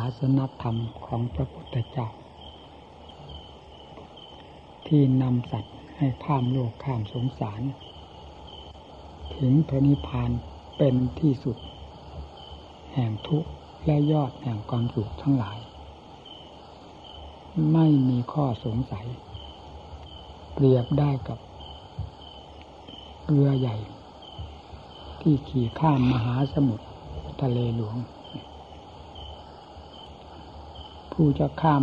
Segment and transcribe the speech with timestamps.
[0.18, 2.08] สนธรรมของพระพุทธเจ้า
[4.86, 7.62] ที่นำสัตว์ให้ข้ามโลกข้ามสงสาร
[9.36, 10.30] ถึงพระนิพพาน
[10.78, 11.56] เป็นที่สุด
[12.94, 13.50] แห่งทุกข์
[13.84, 15.58] และยอดแห่งความสุขทั้งหลาย
[17.72, 19.06] ไม่มีข้อสงสัย
[20.54, 21.38] เปรียบได้กับ
[23.28, 23.76] เรือใหญ่
[25.20, 26.86] ที่ขี่ข้ามมหาสมุทร
[27.42, 27.96] ทะเลหลวง
[31.14, 31.82] ผู้จะข้าม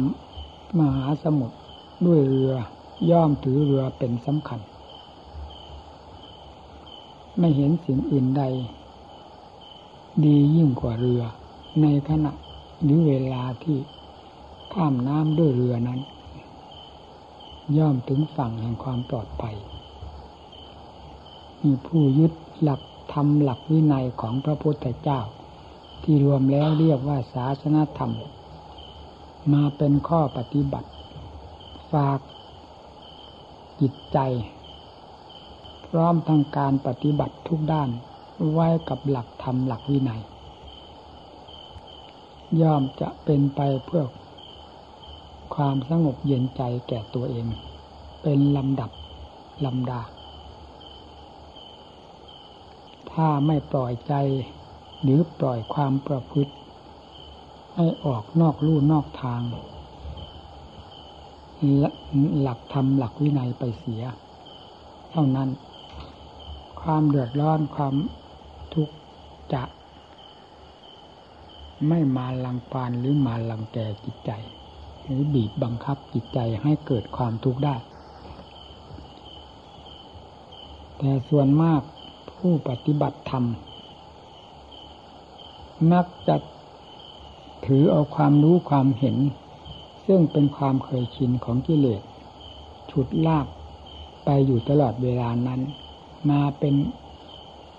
[0.79, 1.57] มหาสมุทร
[2.05, 2.53] ด้วยเรือ
[3.09, 4.59] ย่อมถือเรือเป็นสำคัญ
[7.39, 8.43] ไม่เห็นสิ่งอื่นใด
[10.25, 11.21] ดียิ่งกว่าเรือ
[11.81, 12.31] ในขณะ
[12.83, 13.77] หรือเวลาที่
[14.73, 15.99] ข้ามน้ำด้วยเรือนั้น
[17.77, 19.55] ย่อมถึงฝั่งแห่งความปลอดภัย
[21.61, 22.81] มีผู้ยึดหลัก
[23.13, 25.21] ธรรมหลักวินัยของพระพุทธเจ้า
[26.03, 28.11] ที่รวมแล้วเรียกว่าศาสนธรรม
[29.53, 30.89] มาเป็นข้อปฏิบัติ
[31.91, 32.19] ฝาก
[33.81, 34.17] จิตใจ
[35.87, 37.89] พร้อมทางการปฏิบัติทุกด้าน
[38.53, 40.21] ไว้กับหลักธรรมหลักวินัย
[42.61, 44.03] ย่อมจะเป็นไปเพื่อ
[45.55, 47.45] ความสงบเย็นใจแก่ตัวเอง
[48.23, 48.91] เป็นลำดับ
[49.65, 50.01] ลำดา
[53.11, 54.13] ถ้าไม่ปล่อยใจ
[55.01, 56.53] หรือปล่อยความประพฤติ
[57.75, 59.41] ให้ออกนอกลู่นอกทาง
[62.41, 64.03] หลักธรรมหลักวินัยไปเสีย
[65.11, 65.49] เท่านั้น
[66.81, 67.95] ความเดือดร้อนความ
[68.73, 68.95] ทุกข์
[69.53, 69.63] จะ
[71.87, 74.31] ไม่มาลังปานหรือมาลังแกจิตใจ
[75.03, 77.75] หรือบีบบังคับจิตใจให้เกิดความทุกข์ได้
[80.97, 81.81] แต่ส่วนมาก
[82.31, 83.45] ผู้ปฏิบัติธรรม
[85.91, 86.35] มักจะ
[87.65, 89.17] ถือเอาความรู้ความเห็น
[90.05, 92.01] ซึ่งเป็นความเคยชินของกิเลส
[92.91, 93.47] ฉุดลาก
[94.25, 95.61] ไปอยู่ตลอดเวลานั้น
[96.29, 96.75] มาเป็น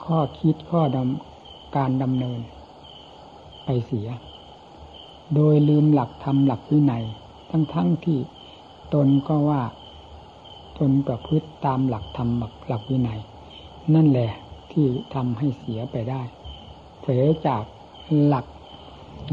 [0.04, 2.40] ข้อคิดข้อดำการดำเนิน
[3.64, 4.08] ไปเสีย
[5.34, 7.04] โดยลืมหลักธรรมหลักวินัย
[7.50, 8.18] ทั้งๆทที่
[8.94, 9.62] ตนก็ว่า
[10.78, 12.30] ตนประพฤติตามหลักธรรม
[12.66, 13.20] หลักวินัย
[13.94, 14.30] นั่นแหละ
[14.72, 16.22] ที่ทำให้เสียไปได้
[17.00, 17.12] เผล
[17.46, 17.62] จาก
[18.26, 18.46] หลัก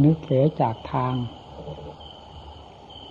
[0.04, 1.14] นึกเผลจากทาง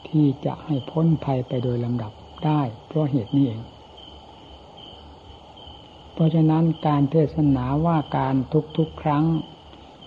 [0.09, 2.13] ที่จะให้พ้นภัยไปโดยลำดับ
[2.45, 3.63] ได้เพราะเหตุนี้เอง
[6.13, 8.35] เพราะฉะนั้นการเทศนาว่าการ
[8.77, 9.25] ทุกๆครั้ง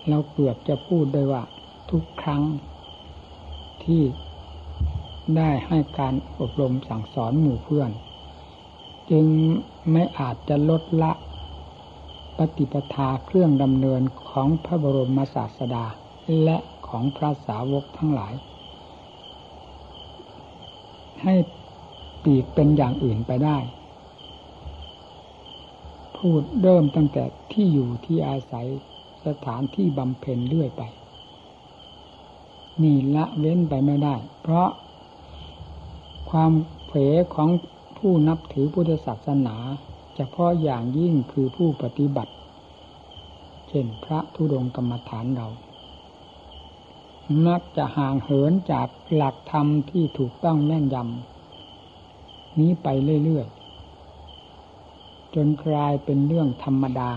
[0.08, 1.44] เราเกือบจะพูดได้ว่า
[1.92, 2.44] ทุกครั้ง
[3.84, 4.04] ที่
[5.38, 7.92] ได้ให้การอบรมสั่งสอนหมู่เพื่อน
[9.12, 9.26] จึง
[9.92, 11.12] ไม่อาจจะลดละ
[12.38, 15.86] ปฏิปทาเครื่องดำเนินของพระบรมศาสดา
[16.44, 18.34] และของพระสาวกทั้งหลาย
[21.24, 21.34] ให้
[22.24, 23.58] ปีกเป็นอย่างอื่นไปได้
[26.18, 28.68] พูดเริ่มตั้งแต่ที่อยู่ที่อาศัย
[29.26, 30.84] สถานที่บำเพ็ญเรื่อยไป
[32.82, 34.70] นี่ละเว้นไปไม่ได้ เพราะ
[36.30, 36.52] ความ
[36.88, 37.50] เผยของ
[37.98, 39.56] ผู้นับถือพุทธศาสนา
[40.16, 42.34] เฉพาะอย่างยิ่งคือผู้ปฏิบัติ
[43.70, 45.48] เช่นพระธุดงกรรมฐานเรา
[47.48, 52.88] มักจะห่างเหินจากหลักธรรมที่ถูกต้องแม่นยำนี้ไป
[53.24, 57.12] เรื่อยๆ จนกลายเป็นเรื่องธรรมดา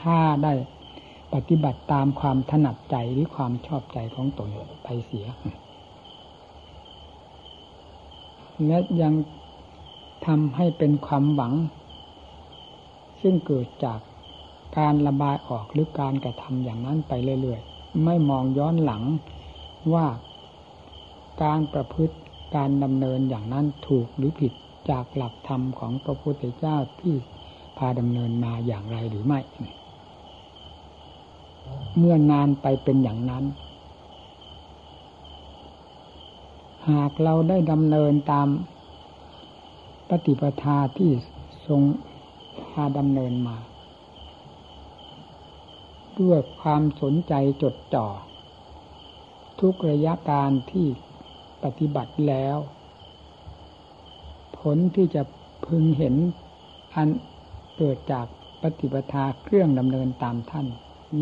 [0.00, 0.52] ถ้าได้
[1.32, 4.48] ปฏิบัติตามความถนัดใจหรือความชอบใจของตน
[4.84, 5.26] ไปเสีย
[8.66, 9.14] และยัง
[10.26, 11.54] ทำให้เป็นความหวัง
[13.20, 14.00] ซึ่งเกิดจาก
[14.78, 17.12] การระบายออกหรือการกระทำอย่างนั้นไป
[17.42, 19.02] เรื่อยๆ ไม่มองย้อนหลัง
[19.92, 20.06] ว่า
[21.42, 22.16] การประพฤติ
[22.56, 24.52] การดำเนินอย่างนั้นถูกหรือผิด
[24.90, 27.14] จากหลักธรรมของพระพุทธเจ้าที่
[27.78, 29.40] พาดำเนินมาอย่างไรหรือไม่
[31.98, 33.44] เมื่อนานไปเป็นอย่างนั้น
[36.90, 38.48] หากเราได้ดำเนินตาม
[40.08, 41.10] ปฏิปทาที่
[41.66, 41.82] ทรง
[42.70, 43.56] พาดำเนินมา
[46.20, 48.06] ด้วยความสนใจจดจ่อ
[49.60, 50.86] ทุกระยะการที่
[51.64, 52.58] ปฏิบัติแล้ว
[54.58, 55.22] ผลที่จะ
[55.66, 56.14] พึงเห็น
[56.94, 57.08] อัน
[57.76, 58.26] เกิดจาก
[58.62, 60.66] ปฏิปทาเครื่องดำเนินตามท่าน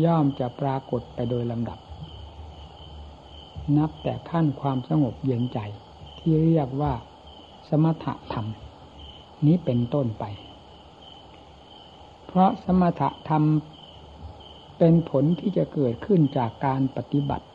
[0.03, 1.79] ย่อมจะปรากฏไปโดยลำดับ
[3.77, 5.59] นับแต่ขั้นความสงบเย็นใจ
[6.19, 6.93] ที่เรียกว่า
[7.69, 8.45] สมถะธรรม
[9.45, 10.23] นี้เป็นต้นไป
[12.25, 13.43] เพราะสมถะธรรม
[14.77, 17.45] เป็นผลที่จะเกิดขึ้นจากการปฏิบัติ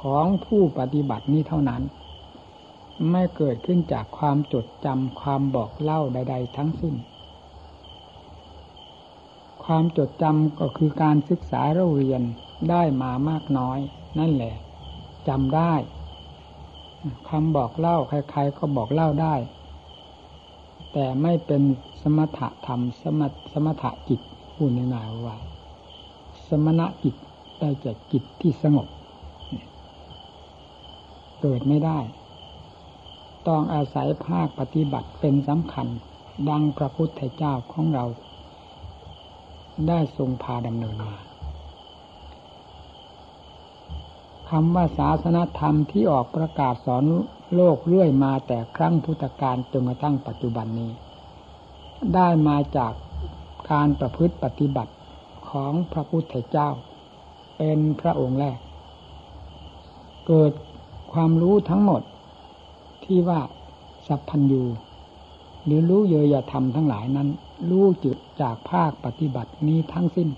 [0.00, 1.82] ของผู้ปฏิบัตินี้เท่านั้น
[3.10, 6.94] ไม่เกิดขึ้นจากความจดจำความบอกเล่าใด ๆ ทั้งสิ้น
[9.64, 12.22] ความจดจำก็คือการศึกษาเราเรียน
[12.70, 13.78] ได้มามากน้อย
[14.18, 14.54] นั่นแหละ
[15.28, 15.74] จำได้
[17.28, 19.34] คำบอกเล่าใคร ๆ ก็บอกเล่าได้
[20.92, 21.62] แต่ไม่เป็น
[22.02, 23.20] สมถะธรรม สม
[23.52, 24.20] สมถะจิต
[24.54, 25.36] พูดง่ายๆว่า
[26.48, 27.14] สมณะจิต
[27.58, 28.88] ได้จากจิตที่สงบ
[31.40, 31.98] เกิดไม่ได้
[33.48, 35.86] ต้องอาศัยภาคปฏิบัติเป็นสำคัญ
[36.48, 38.04] ดังพระพุทธเจ้าของเรา
[39.88, 41.16] ได้ทรงพาดำเนินมา
[44.50, 47.04] คำว่าศาสนธรรมที่ออกประกาศสอน
[47.54, 50.90] โลกเรื่อยมาแต่ครั้งพุทธกาลจนกระทั่งปัจจุบันนี้
[52.14, 52.92] ได้มาจาก
[53.70, 54.92] การประพฤติปฏิบัติ
[55.50, 56.68] ของพระพุทธเจ้า
[57.56, 58.58] เป็นพระองค์แรก
[60.26, 60.52] เกิด
[61.42, 62.02] รู้ทั้งหมด
[63.04, 63.40] ที่ว่า
[64.06, 64.64] สัพพัญญู
[65.64, 67.28] หรือรู้เยยธรรมทั้งหลายนั้น
[67.70, 70.28] รู้จุดจากภาคปฏิบัตินี้ทั้งสิ้น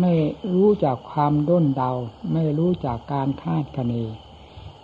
[0.00, 0.12] ไม่
[0.54, 1.90] รู้จากความด้นเดา
[2.32, 3.94] ไม่รู้จากการคาดคะเน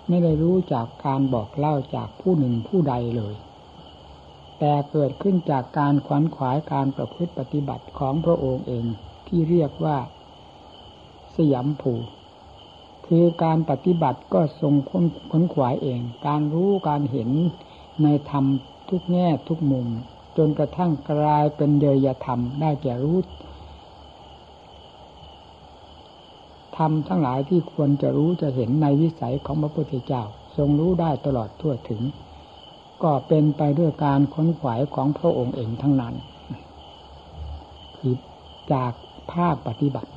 [0.09, 3.35] ไม่ได้รู้จากการบอกเล่าจากผู้หนึ่งผู้ใดเลย
[4.59, 8.85] แต่เกิดขึ้นจากการขวนขวายการประพฤติปฏิบัติของพระองค์เอง
[9.27, 9.99] ที่เรียกว่า
[11.37, 11.93] สยามผู
[13.07, 17.31] คือการปฏิบัติก็ทรงค้นขนขวายเอง การรู้การเห็น
[18.03, 18.45] ในธรรม
[18.89, 19.87] ทุกแง่ทุกมุม
[20.37, 23.19] จนกระทั่งกลายเป็นเดยธรรมได้แก่รู้
[26.77, 30.23] ธรรมทั้งหลายที่ควรจะรู้จะเห็นในวิสัยของพระพุทธเจ้า
[30.57, 32.03] ทรงรู้ได้ตลอดทั่วถึง
[33.03, 36.15] ก็เป็นไปด้วยการค้นขวายของพระองค์เองทั้งนั้น
[37.97, 38.15] คือ
[38.73, 38.93] จาก
[39.33, 40.11] ภาคปฏิบัติ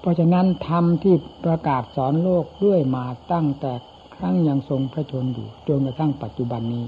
[0.00, 1.14] เพราะฉะนั้นธรรมที่
[1.44, 3.72] ประกาศสอนโลกด้วยมาตั้งแต่
[4.14, 6.84] ครั้งยังทรงพระชนอยู่จนกระทั่งปัจจุบันนี้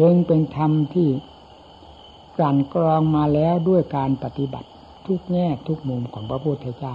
[0.00, 1.08] ยังเป็นธรรมที่
[2.38, 4.68] กลั่นกรองมาแล้วด้วยการปฏิบัติ
[5.06, 6.94] ทุกแง่ทุกมุมของพระพุทธเจ้า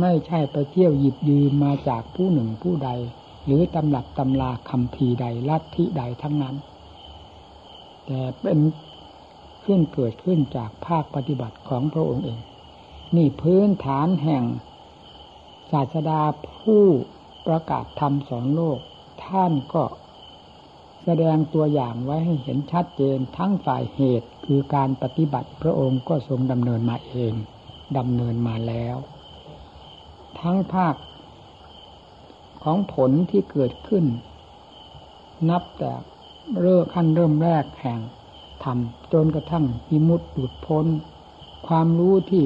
[0.00, 2.90] ไม่ใช่ไปเที่ยวหยิบยืมมาจากผู้หนึ่งผู้ใด
[3.46, 6.56] หรือตำรับตำลาคำพีใดลัทธิใดทั้งนั้น
[8.06, 8.58] แต่เป็น
[9.64, 12.40] ขึ้นเกิดขึ้นจากภาคปฏิบัติของพระองค์เอง
[13.16, 14.44] นี่พื้นฐานแห่ง
[15.72, 16.22] ศาสดา
[16.58, 16.84] ผู้
[17.46, 18.78] ประกาศธรรมสอนโลก
[19.26, 19.84] ท่านก็
[21.04, 27.32] แสดงตัวอย่างไว้ให้เห็นชัดเจนทั้งฝ่ายเหตุคือการปฏิบัติพระองค์ก็ทรงดำเนินมาเอง
[27.98, 28.96] ดำเนินมาแล้ว
[30.40, 30.94] ทั้งภาค
[32.62, 34.04] ของผลที่เกิดขึ้น
[35.50, 35.92] นับแต่
[36.60, 38.00] เริ่มขั้นเริ่มแรกแห่ง
[38.64, 40.86] ทำจนกระทั่งมิมุตหลุดพ้น
[41.68, 42.44] ความรู้ที่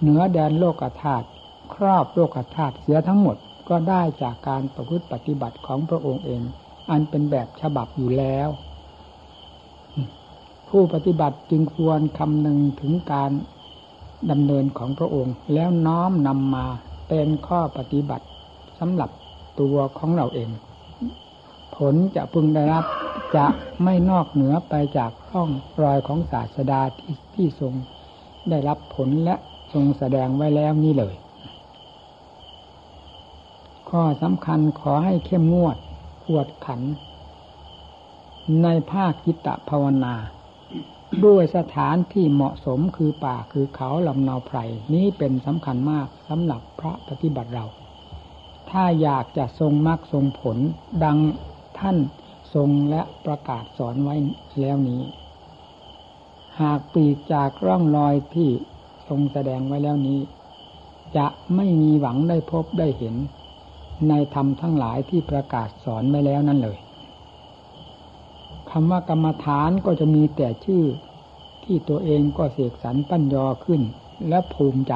[0.00, 1.26] เหนือแดนโลกธาตุ
[1.74, 3.36] ครอบโลกธาตุเสียทั้งหมด
[3.68, 6.42] ก็ได้จากการประพฤติปฏิบัติของพระองค์เอง
[6.90, 8.48] อันเป็นแบบฉบับอยู่แล้ว
[10.68, 13.30] ผู้ปฏิบัติจึงควรคำนึงถึงการ
[14.30, 16.66] ดำเนินของพระองค์ แล้วน้อมนำมา
[17.08, 18.26] เป็นข้อปฏิบัติ
[18.78, 19.10] สำหรับ
[19.60, 20.50] ตัวของเราเอง
[21.76, 22.84] ผลจะพึงได้รับ
[23.36, 23.46] จะ
[23.84, 25.50] ไม่นอกเหนือไปจากร่อง
[25.82, 27.74] รอยของศาสดาที่ที่ทรง
[28.50, 29.36] ได้รับผลและ
[29.72, 31.14] ทรงแสดงไว้แล้วนี่เลย
[33.90, 35.76] ข้อสำคัญขอให้เข้มงวด
[36.24, 36.80] ขวดขัน
[38.62, 40.14] ในภาคกิตะภาวนา
[41.24, 44.58] ด้วยสถานที่เหมาะสมคือป่าคือเขาลำนาไพร
[44.94, 47.66] นี้เป็นสำคัญมากสำหรับพระปฏิบัติเรา
[48.70, 50.58] ถ้าอยากจะทรงมรรคทรงผล
[51.04, 51.18] ดัง
[51.78, 51.96] ท่าน
[52.54, 54.14] ทรงและประกาศสอนไว้
[54.60, 55.02] แล้วนี้
[56.60, 58.50] หากปีกจากร่องรอยที่
[59.10, 60.20] ทรงแสดงไว้แล้วนี้
[61.16, 61.26] จะ
[61.56, 63.14] ไม่มีหวังได้พบได้เห็น
[64.08, 66.78] ในธรรมทั้งหลายที่ประกาศสอนไว้แล้วนั่นเลย
[68.70, 70.84] คำว่ากรรมฐานก็จะมีแต่ชื่อ
[71.64, 73.82] ที่ตัวเองก็เสกสรรปั้นยอขึ้น
[74.28, 74.92] และภูมิใจ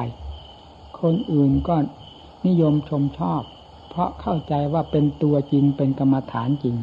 [0.99, 1.75] คนอื่นก็
[2.47, 3.41] นิยมชมชอบ
[3.89, 6.75] เพราะเข้าใจว่าเป็นตัวจริงเป็นกรรมฐานจริง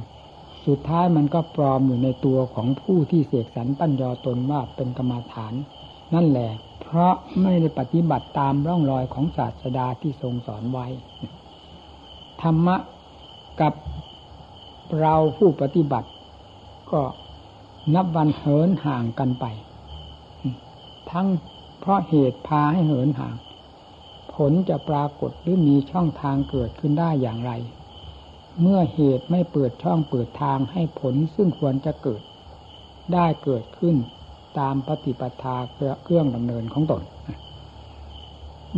[0.66, 5.54] สุดท้ายมันก็ปลอมอยู่ในตัวของผู้ที่เสกสรรปั้นยอตนว่าเป็นกรรมฐาน
[6.14, 6.50] นั่นแหละ
[6.94, 10.86] เพราะไม่ได้ปฏิบัติตามร่องรอยของศาสดาที่ทรงสอนไว้
[12.42, 12.76] ธรรมะ
[13.60, 13.74] กับ
[15.00, 16.08] เราผู้ปฏิบัติ
[16.92, 17.02] ก็
[17.94, 19.44] นับวันเหินห่างกันไป
[21.10, 21.28] ทั้ง
[21.80, 23.36] เพราะเหตุพาให้เหินห่าง
[24.34, 27.52] ผลจะปรากฏหรือมีช่องทางเกิดขึ้นได้อย่างไร
[28.60, 32.22] เมื่อเหตุไม่เปิดช่องเปิดทางให้ผลซึ่งควรจะเกิด
[33.14, 33.96] ได้เกิดขึ้น
[34.58, 35.56] ตามปฏิปทา
[36.04, 37.02] เครื่องดำเนินของตน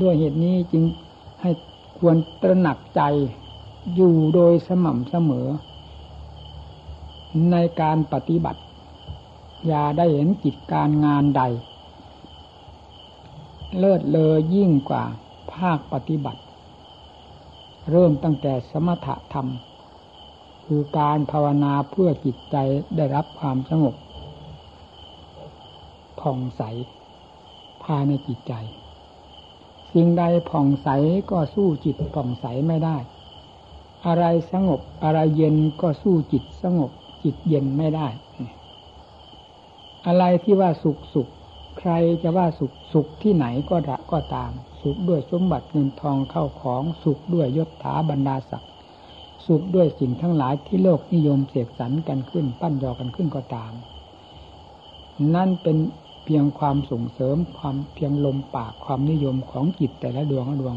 [0.03, 0.85] ด้วยเหตุนี้จึง
[1.43, 1.51] ให้
[1.99, 3.03] ควรตระหนักใจ
[3.95, 5.49] อยู่โดยสม่ำเสมอ
[7.51, 8.61] ในการปฏิบัติ
[9.67, 11.43] อย่าได้เห็นกิจการงานใด
[13.79, 15.05] เลิศเลอยิ่งกว่า
[15.53, 16.41] ภาคปฏิบัติ
[17.91, 19.49] เริ่มตั้งแต่สมถะธรรม
[20.65, 22.57] คือการภาวนาเพื่อจิตใจ
[22.97, 23.95] ได้รับความสงบ
[26.25, 26.63] ผ่องใส
[27.85, 28.55] ภายในจิตใจ
[29.93, 30.89] สิ่งใดผ่องใส
[31.31, 32.97] ก็สู้จิตผ่องใสไม่ได้
[34.07, 36.91] อะไรสงบอะไรเย็นก็สู้จิตสงบ
[37.25, 38.09] จิตเย็นไม่ได้
[40.07, 41.29] อะไรที่ว่าสุขสุข
[41.79, 44.51] ใครจะว่าสุขสุขที่ไหนก็ระก็ตาม
[44.81, 48.73] สุขด้วยสมบัติเงินทองเข้าของสุขด้วยยศถาบรรดาศักดิ์
[49.47, 53.73] สุขด้วยสิ่งทั้งหลายที่โลกนิยมเสกสรรกันขึ้น ปั้นยอกันขึ้นก็ตาม
[55.35, 55.77] นั่นเป็น
[56.25, 60.77] เพียงความส่งเสริมความเพียงลมปากความนิยมของจิตแต่ละดวงดวง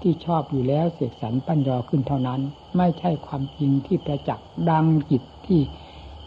[0.00, 2.40] ที่ชอบอยู่แล้วเสกสรรปั้นยอขึ้นเท่านั้น
[2.76, 5.60] ไม่ใช่ความจริงที่ประจักษ์ดังจิตที่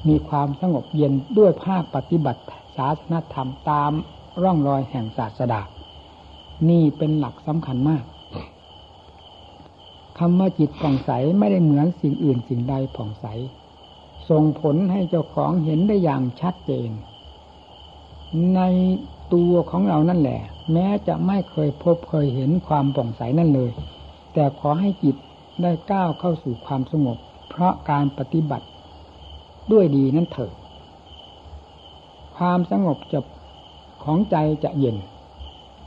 [0.07, 2.41] มีความสงบเย็นด้วยภาคปฏิบัติ
[2.77, 3.91] ศาสนธรรมตาม
[4.41, 5.61] ร่องรอยแห่งศาสดา
[6.69, 8.03] นี่เป็นหลักสำคัญมาก
[10.19, 13.25] คำว่าจิตผ่องใสไม่ได้เหมือนสิ่งอื่นสิ่งใดผ่องใส
[14.29, 16.89] ส่งผลให้เจ้าของเห็นได้อย่างชัดเจน
[18.55, 18.61] ใน
[19.33, 20.39] ตัวของเรานั่นแหละ
[20.73, 23.71] แม้จะไม่เคยพบเคยเห็นความผ่องใสนั่นเลย
[24.33, 25.15] แต่ขอให้จิต
[25.61, 27.17] ได้ก้าวเข้าสู่ความสงบ
[27.49, 28.65] เพราะการปฏิบัติ
[29.71, 30.53] ด้วยดีนั่นเถิด
[32.37, 33.19] ความสงบจะ
[34.03, 34.97] ของใจจะเย็น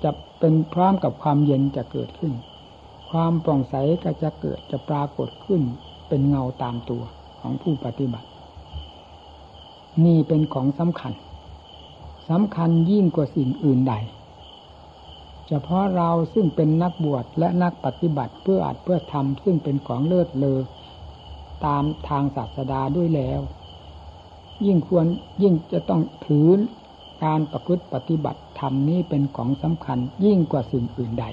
[0.03, 2.33] จะเป็นพร้อมกับความเย็นจะเกิดขึ้น
[3.11, 3.75] ความป่องใส
[4.05, 5.63] ก็จะเกิดจะปรากฏขึ้น
[6.09, 7.03] เป็นเงาตามตัว
[7.41, 8.29] ของผู้ปฏิบัติ
[10.05, 11.13] นี่เป็นของสำคัญ
[12.31, 13.95] สำคัญยิ่งกว่าสิ่งอื่นใด
[15.49, 20.59] เฉพาะเราซึ่งเป็นนักบวชและนักปฏิบัติเพื่ออัดเพื่อทำซึ่งเป็นของเลิศเลอ
[21.67, 23.41] ตามทางศาสดาด้วยแล้ว
[24.67, 25.07] ยิ่งควร
[25.43, 26.49] ยิ่งจะต้องถือ
[27.25, 31.27] การประพฤติปฏิบัติธรรมนี้เป็นของสำคัญยิ่งกว่าสิ่งอื่นใด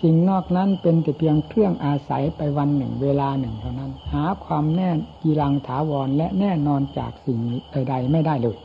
[0.00, 4.90] สิ่งนอกนั้นเป็นแต่เพียงเครื่องอาศัยไปวันหนึ่งเวลาหนึ่งเท่านั้น หาความแน่
[5.22, 7.38] กีรังถาวรและแน่นอนจากสิ่ง
[7.72, 8.56] ใดๆไม่ได้เลย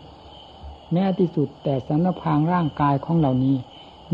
[0.91, 3.55] แม้ที่สุดแต่สันพางร่างกายของเหล่านี้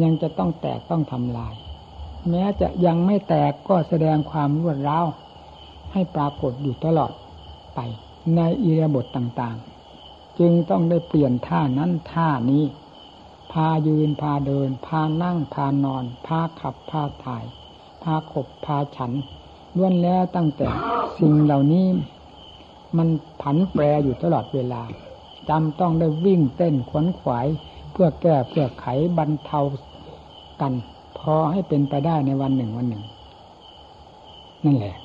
[0.01, 1.54] ยังจะต้องแตกต้องทำลาย
[2.30, 5.06] แม้จะยังไม่แตกก็แสดงความรวดร้าว
[5.92, 7.12] ให้ปรากฏอยู่ตลอด
[7.75, 7.80] ไป
[8.36, 12.63] ในอิริยบถต่างๆ จึงต้องได้เปลี่ยนท่านั้นท่านี้
[13.51, 17.44] พายืนพาเดิน พานั่งพานอน พาขับพาถ่าย
[18.04, 19.12] พาขบพาฉัน
[19.78, 20.68] ล้วนแล้วตั้งแต่
[21.20, 21.88] สิ่งเหล่านี้
[22.98, 23.08] มัน
[23.42, 24.82] ผันแปรอยู่ตลอดเวลา
[25.50, 27.48] จำต้องได้วิ่งเต้นขวนขวาย
[27.92, 28.86] เพื่อแก้เพื่อไข
[29.18, 29.60] บรรเทา
[30.62, 30.74] กัน
[31.18, 33.04] พอให้เป็นไปได้ในวันหนึ่งวันหนึ่ง
[34.66, 34.96] นั่นแหละ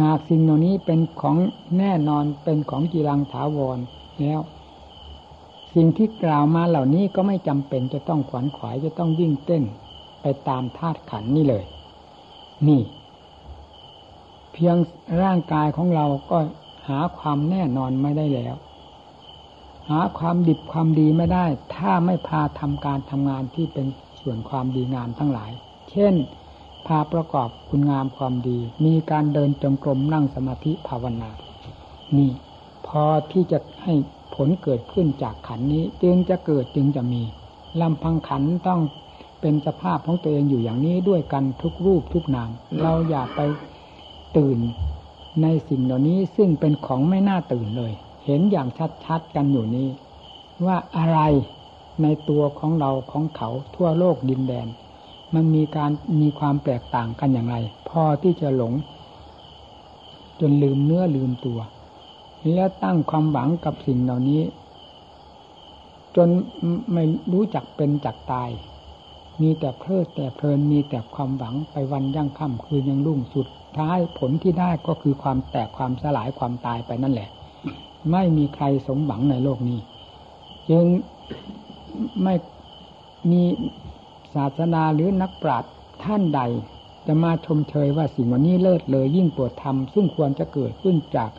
[0.00, 1.36] หากสิ่งเหล่านี้เป็นของ
[1.78, 3.78] แน่นอนเป็นของกีรังถาวร
[4.20, 4.40] แล้ว
[5.74, 9.62] สิ่งที่กล่าวมาเหล่านี้ก็ไม่จำเป็นจะต้องขวัญขวายจะต้องยิ่งเต้น
[10.22, 11.64] ไปตามธาตุขันนี่เลย
[12.68, 12.82] นี่
[14.52, 14.76] เพียง
[15.22, 16.38] ร่างกายของเราก็
[16.88, 18.54] หาความแน่นอนไม่ได้แล้ว
[19.88, 23.86] หาความดิบความดีไม่ได้ ถ้าไม่พาทำการทำงานที่เป็น
[24.20, 25.50] ส่วนความดีงามทั้งหลาย
[25.90, 26.14] เช่น
[26.86, 31.30] พาประกอบคุณงามความดี มีการเดินจงกรมนั่งสมาธิภาวนา
[32.16, 32.30] นี่
[32.86, 33.94] พอที่จะให้
[34.34, 37.22] ผลเกิดขึ้นจากขันนี้ จึงจะเกิดจึงจะมี
[37.80, 38.80] ลำพังขันต้อง
[39.40, 42.50] เป็นสภาพของตัวเองอยู่อย่างนี้ด้วยกันทุกรูปทุกนาม
[42.82, 43.40] เราอย่าไป
[44.36, 44.58] ตื่น
[45.42, 47.92] ในสิ่งเหล่านี้ซึ่งเป็นของไม่น่าตื่นเลย
[48.26, 48.68] เห็นอย่าง
[49.04, 49.88] ชัดๆกันอยู่นี้
[50.66, 51.20] ว่าอะไร
[52.02, 54.68] ในตัวของเราของเขาทั่วโลกดินแดน
[55.34, 55.90] มันมีการ
[56.20, 57.56] มีความแตกต่างกันอย่างไร
[57.88, 58.72] พอที่จะหลง
[60.40, 61.58] จนลืมเนื้อลืมตัว
[62.52, 64.42] แล้วตั้งความหวังกับสิ่งเหล่านี้
[66.16, 66.28] จน
[66.92, 68.50] ไม่รู้จักเป็นจักตาย
[69.42, 77.28] มีแต่เพลิดแต่เพลินมีแต่ความหวังไปวันยั่งค่ำคืนยังรุ่งสุดท้ายผลที่ได้ก็คือความแตกความสลายความตายไปนั่นแหละ
[78.12, 79.80] ไม่มีใครสมหวังในโลกนี้
[80.70, 80.84] จึง
[82.22, 82.34] ไม่
[83.30, 83.42] มี
[84.34, 85.72] ศาสนาหรือนักปราชญ์
[86.04, 86.40] ท่านใด
[87.06, 91.30] จะมาชมเชยว่าสิ่งวันนี้เลิศเลยยิ่งปวดธรรมซึ่งควรจะเกิดขึ้นจาก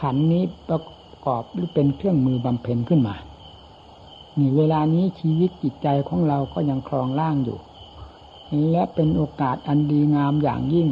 [0.00, 0.80] ขันนี้ประ
[1.26, 3.16] กอบหรือเป็นเครื่องมือบำเพ็ญขึ้นมา
[4.38, 7.58] นี่เวลานี้ชีวิตจิตใจของเราก็ยังคลองล่างอยู่
[8.70, 10.88] และเป็นโอกาสอันดีงามอย่างยิ่ง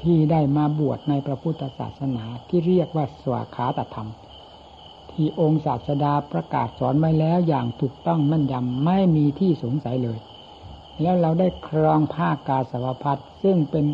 [0.00, 4.08] ที่ได้มาบวชในพระพุทธศาสนาที่เรียกว่าสวาขาตธรรม
[5.10, 10.18] ที่องค์ศาสดาประกาศสอนไว้แล้วอย่างถูกต้องมั่นยำไม่มีที่สงสัยเลย
[11.02, 13.84] แล้วเราได้ครองผ้ากาสาวพัดซึ่งเป็น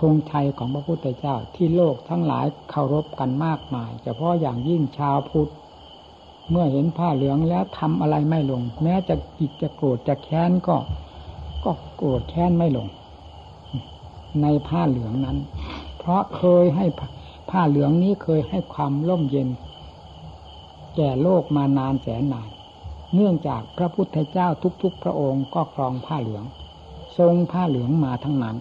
[0.00, 5.50] ธงชัยของพระพุทธเจ้าที่โลกทั้งหลายเคารพกันมากมาย เฉพาะอย่างยิ่งชาวพุทธ
[6.50, 10.76] เมื่อเห็นผ้าเหลืองแล้วทำอะไรไม่ลง แม้จะกิดจะโกรธจะแค้นก็
[11.64, 12.88] ก็โกรธแค้นไม่ลง
[14.42, 15.38] ในผ้าเหลืองนั้น
[15.98, 16.86] เพราะเคยให้
[17.50, 19.48] ผ้าเหลืองนี้เคยให้ความร่มเย็น
[20.96, 22.48] แก่โลกมานานแสนนาน
[23.14, 24.48] เนื่องจากพระพุทธเจ้า
[24.82, 26.44] ทุกๆ พระองค์ก็ครองผ้าเหลือง
[27.18, 28.56] ทรงผ้าเหลืองมาทั้งนั้น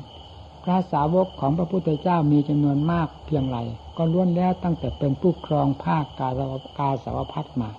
[0.63, 3.57] พระสาวกของพระพุทธเจ้ามีจำนวนมากเพียงไร
[3.97, 7.69] ก็ล้วนแล้วตั้งแต่เป็นผู้ครองผ้ากาสาวกาสาวพัดมา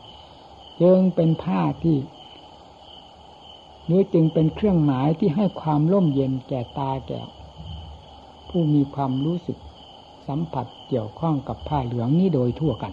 [0.83, 1.99] จึงเป็นผ้าที่
[3.85, 7.21] หรือจึงเป็นเครื่องหมายที่ให้ความร่มเย็นแก่ตาแก่
[8.51, 9.59] ผู้มีความรู้สึก
[10.29, 12.93] สัมผัสเกี่ยวข้องกับผ้าเหลืองนี้โดยทั่วกัน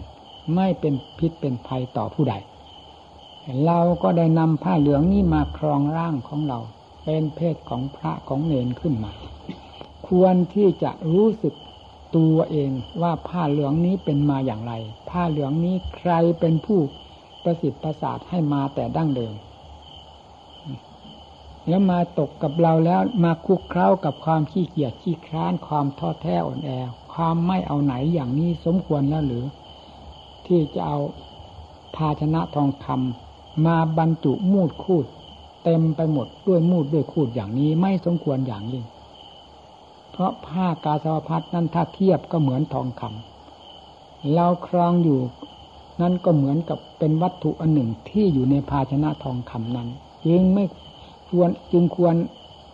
[0.54, 2.34] ไม่เป็นพิษเป็นภัยต่อผู้ใด
[3.66, 6.58] เราก็ได้นำผ้าเหลืองนี้มาครองร่างของเรา
[7.04, 9.12] เป็นเพศของพระของเนนขึ้นมา
[10.08, 11.54] ควรที่จะรู้สึก
[12.16, 12.70] ตัวเอง
[13.02, 14.72] ว่าผ้าเหลืองนี้เป็นมาอย่างไร
[15.10, 16.80] ผ้าเหลืองนี้ใครเป็นผู้
[17.44, 19.34] ประสิทธิ์ประสาทให้มาแต่ดั้งเดิม
[21.68, 26.70] แล้วมาตกกับเราแล้วมาคุกเคล้ากับความขี้เกียจขี้คร้านความท้อแท้อ่อนแอ
[27.12, 29.44] ความไม่เอาไหนอย่างนี้สมควรแล้วหรือ
[30.46, 30.98] ที่จะเอา
[31.96, 35.06] ภาชนะทองคำมาบรรจุมูดคูด
[35.64, 38.84] เต็มไปหมดด้วยมูดด้วยคูดอย่างนี้ไม่สมควรอย่างยิ่ง
[40.10, 45.20] เพราะผ้ากาสาวพัดนั้นถ้าเทียบก็เหมือนทองคำเราครองอยู่
[46.00, 49.88] นั่นก็เหมือนกับเป็นวัตถุอันหนึ่งที่อยู่ในภาชนะทองคำนั้น
[50.26, 50.64] จึงไม่
[51.36, 52.14] ควรจึงควร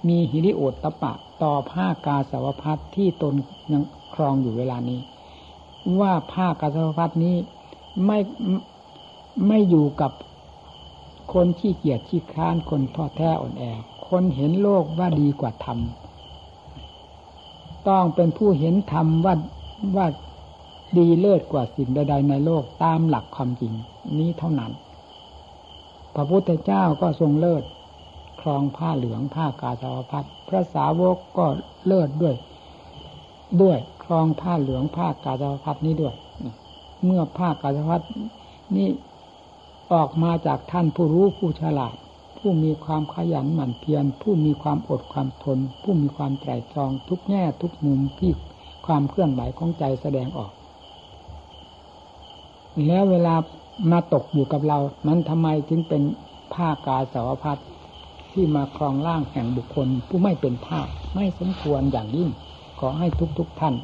[0.09, 3.35] มีหิริโอตตะปะ ต่อผ้ากาสาวพัดที่ตน
[3.73, 3.83] ยัง
[4.15, 5.01] ครองอยู่เวลานี้
[6.01, 7.37] ว่าผ้ากาสาวพัดนี้
[8.07, 8.19] ไม่
[9.47, 10.13] ไม่อยู่กับ
[11.33, 13.65] คนขี้เกียจขี้ค้านคนทอดแท้อ่อนแอ
[14.09, 15.79] คนเห็นโลกว่าดีกว่าธรรม
[17.89, 19.35] ต้องเป็นผู้เห็นธรรมว่า
[19.97, 20.07] ว่า
[20.99, 23.73] ดีเลิศกว่าสิ่งใด ๆ ในโลกตามหลักความจริง
[24.19, 24.73] นี้เท่านั้น
[26.15, 27.63] พระพุทธเจ้าก็ทรงเลิศ
[28.43, 31.47] ครองผ้าเหลืองผ้ากาสาวพัดพระสาวกก็
[31.87, 32.35] เลิศด้วย
[33.63, 36.15] ด้วยครองผ้าเหลืองผ้ากาสาวพัดนี้ด้วย
[37.05, 38.03] เมื่อผ้ากาสาวพัด
[38.77, 38.89] นี่
[39.93, 41.97] ออกมาจากท่านผู้รู้ผู้ฉลาด
[42.39, 48.33] ผู้มีความขยันหมั่นเพียรผู้มีความอดความทน ผู้มีความไตร่ตรองทุกแง่ทุกมุมที่
[48.87, 50.53] ความเคลื่อนไหวของใจแสดงออก
[52.87, 53.35] แล้วเวลา
[53.91, 56.03] มาตกอยู่กับเรา มันทำไมถึงเป็น
[56.55, 57.59] ผ้ากาสาวพัด
[58.33, 62.31] ที่มาครองร่างแห่งบุคคล ผู้ไม่เป็นทาสไม่สมควรอย่างยิ่ง
[62.81, 63.07] ขอให้
[63.39, 63.75] ทุกๆทท่าน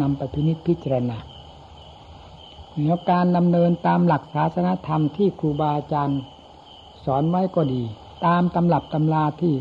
[0.00, 1.18] นำไปพินิจพิจารณา
[2.84, 6.20] แล้วการดำเนินตามหลักศาสนธรรมที่ครูบาอาจารย์
[7.04, 7.82] สอนไว้ก็ดี
[8.26, 9.54] ตามตำรับตำราที่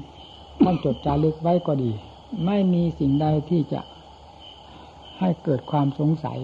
[0.61, 1.91] ท่านจดจารึกไว้ก็ดี
[2.45, 3.81] ไม่มีสิ่งใดที่จะ
[5.19, 6.39] ให้เกิดความสงสัย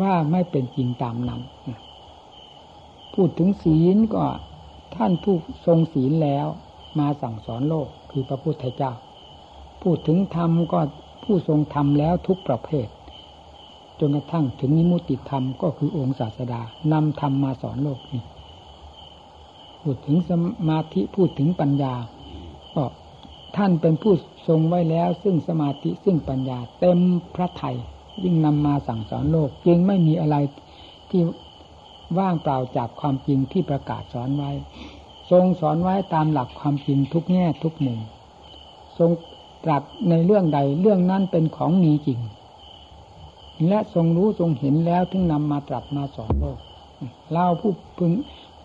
[0.00, 1.40] ว่าไม่เป็นจริงตามนั้น
[3.14, 4.24] พูดถึงศีลก็
[4.96, 5.36] ท่านผู้
[5.66, 6.46] ทรงศีลแล้ว
[6.98, 8.92] มาสั่งสอนโลกคือพระพุทธเจ้า
[9.82, 10.80] พูดถึงธรรมก็
[11.24, 12.88] ผู้ทรงธรรมแล้วทุกประเภท
[13.98, 16.60] จนกระทั่งถึงนิมุติธรรมก็คือองค์ศาสดา
[16.92, 18.22] นำธรรมมาสอนโลกนี่
[19.80, 20.30] พูดถึงส
[20.68, 21.94] มาธิพูดถึงปัญญา
[22.74, 22.84] ก็
[23.56, 24.14] ท่านเป็นผู้
[24.48, 26.98] ทรงไว้แล้ว ซึ่งสมาธิซึ่งปัญญา เต็ม
[27.34, 27.76] พระไทย
[28.24, 30.36] ยิ่งนำมาสั่งสอนโลก จึงไม่มีอะไร
[31.10, 31.22] ที่
[32.18, 34.50] ว่างเปล่าจากความจริงที่ประกาศสอนไว้
[35.32, 37.98] ทรงสอนไว้ตามหลักความจริงทุกแง่ทุกมุม
[38.98, 39.10] ทรง
[39.64, 42.20] ตรัสในเรื่องใดเรื่องนั้นเป็นของมีจริง
[43.68, 46.58] และทรงรู้ทรงเห็นแล้วถึงนำมาตรัสมาสอนโลก
[47.32, 48.12] เราผู้พึง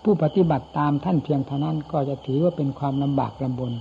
[0.03, 3.71] ผู้ปฏิบัติตามท่านเพียงเท่านั้นก็จะถือว่าเป็นความลำบากลำบน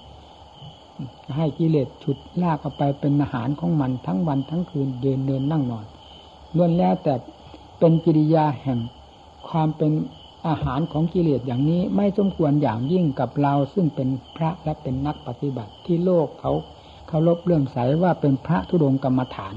[1.36, 5.86] ให้กิเลสฉุดลากเอาไปเป็นอาหารของมันทั้งวันทั้งคืนเดินเดินนั่งนอน
[6.56, 7.14] ล้วนแล้วแต่
[7.78, 8.78] เป็นกิริยาแห่ง
[9.48, 9.92] ความเป็น
[10.48, 16.52] อาหารของกิเลสอย่างนี้ไม่สมควรอย่างยิ่งกับเราซึ่งเป็นพระและเป็นนักปฏิบัติที่โลกเขา
[17.08, 19.54] เขาลบเรื่องใสว่าเป็นพระธุดงกรรมฐาน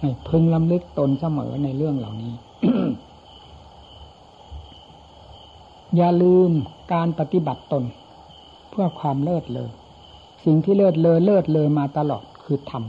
[0.00, 2.34] ให้พึงลำลึกตนเสมอในเรื่องเหล่านี้
[5.96, 6.50] อย่าลืม
[6.92, 7.84] การปฏิบัติตน
[8.70, 9.70] เพื่อความเลิศเลอ
[10.44, 12.84] สิ่งที่เลิศเลอเลิศเลอมาตลอดคือธรรม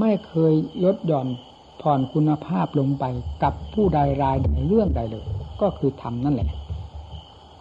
[0.00, 1.28] ไม่เคยลดหย่อน
[1.82, 3.04] ผ่อนคุณภาพลงไป
[3.42, 5.26] กับผู้ใดรายในเรื่องใดเลย
[5.60, 6.48] ก็คือธรรมนั่นแหละ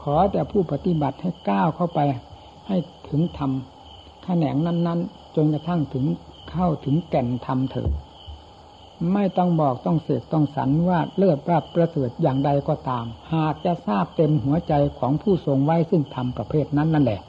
[0.01, 1.99] ขอแต่ผู้ปฏิบัติให้ก้าวเข้าไป
[2.67, 2.77] ให้
[3.09, 3.51] ถึงธรรม
[4.23, 6.05] แขนงนั้น ๆ จนกระทั่งถึง
[6.51, 7.91] เข้าถึงแก่นธรรมเถิด
[9.13, 17.21] ไม่ต้องบอกต้องเสกต้องสรรว่าเลิศราบประเสริฐอย่างใดก็ตาม หากจะทราบเต็มหัวใจของผู้ทรงไว้ซึ่งธรรมประเภทนั้นนั่นแหละ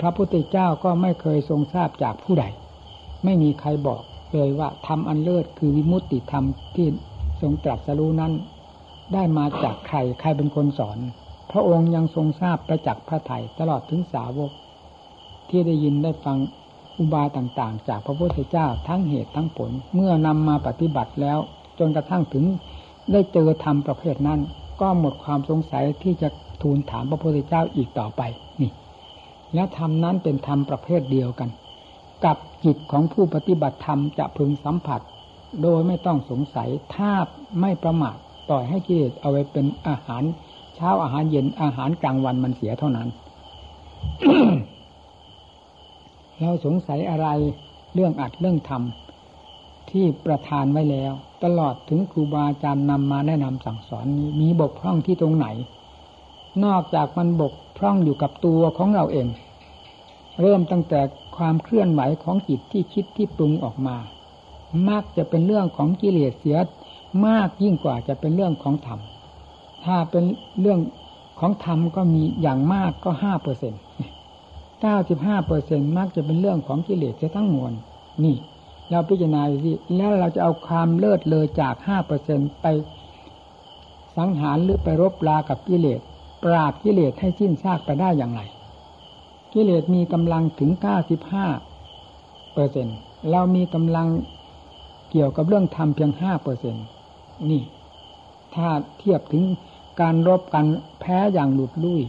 [0.00, 2.44] พระพุทธเจ้าก็ไม่เคยทรงทราบจากผู้ใด
[3.24, 6.44] ไม่มีใครบอก เลยว่าทำอันเลิศคือวิมุตติธรรม
[6.76, 6.86] ที่
[7.40, 8.32] ทรงตรัสรู้นั้น
[9.14, 10.98] ได้มาจากใครใครเป็นคนสอน
[11.50, 14.50] พระองค์ยังทรงทราบประจักษ์พระไถ่ตลอดถึงสาวก
[15.48, 16.38] ที่ได้ยินได้ฟัง
[16.98, 21.38] อุบายต่างๆ จากพระพุทธเจ้าทั้งเหตุทั้งผล เมื่อนำมาปฏิบัติแล้ว
[21.78, 22.44] จนกระทั่งถึง
[23.12, 24.40] ได้เจอธรรมประเภทนั้น
[24.80, 26.28] ก็หมดความสงสัยที่จะ
[26.62, 28.22] ทูลถามพระพุทธเจ้าอีกต่อไป
[28.60, 28.70] นี่
[29.54, 31.48] แล้วธรรมนั้นเป็นธรรมประเภทเดียวกัน
[32.24, 35.00] กับจิตของผู้ปฏิบัติธรรมจะพึงสัมผัส
[35.62, 37.12] โดยไม่ต้องสงสัยถ้า
[37.60, 38.16] ไม่ประมาท
[38.48, 40.22] ปล่อยให้กิเลสเอาไว้เป็นอาหาร
[40.74, 43.08] เช้าอาหารเย็นอาหารกลางวันมันเสียเท่านั้น
[46.40, 47.28] เราสงสัยอะไร
[47.94, 51.12] เรื่องอัดเรื่องทำที่ประทานไว้แล้ว
[51.44, 55.46] ตลอดถึงครูบาอาจารย์นำมาแนะนำสั่งสอนนี้มีบกพร่องที่ตรงไหน
[56.64, 59.26] นอกจากมันบกพร่องอยู่กับตัวของเราเอง
[60.40, 61.00] เริ่มตั้งแต่
[61.36, 63.96] ความเคลื่อนไหวของจิตที่คิดที่ปรุงออกมา
[64.88, 66.58] มักจะเป็นเรื่องของกิเลสเสีย
[67.26, 69.00] มากยิ่งกว่าจะเป็นเรื่องของธรรม
[69.84, 70.24] ถ้าเป็น
[70.60, 70.80] เรื่อง
[71.40, 73.80] ของธรรมก็มีอย่างมากก็ห้าเปอร์เซ็นต์
[74.80, 77.72] เก้าสิบห้าเปอร์เซ็นมักจะเป็นเรื่องของกิเลสเสียทั้งมวล
[78.24, 78.36] นี่
[78.90, 82.66] เราพิจารณาดูสิแล้วเราจะเอาความเลิศเลยจากห้าเปอร์เซ็นไป
[84.16, 86.00] สังหารหรือไปรบลากับกิเลส
[86.44, 88.40] ปราบกิเลสให้สิ้นซากไปได้อย่างไร
[89.54, 91.46] กิเลสมีกำลังถึงเก้าสิบห้า
[92.54, 92.86] เปอร์เซ็น
[93.30, 94.08] เรามีกำลัง
[95.10, 96.74] เกี่ยวกับเรื่องธรรมเพียงห้าเปอร์เซ็น
[97.50, 97.62] นี่
[98.54, 99.44] ถ้าเทียบถึง
[100.00, 100.66] การรบกัน
[101.00, 102.02] แพ้อย่างหลุดลุ่ย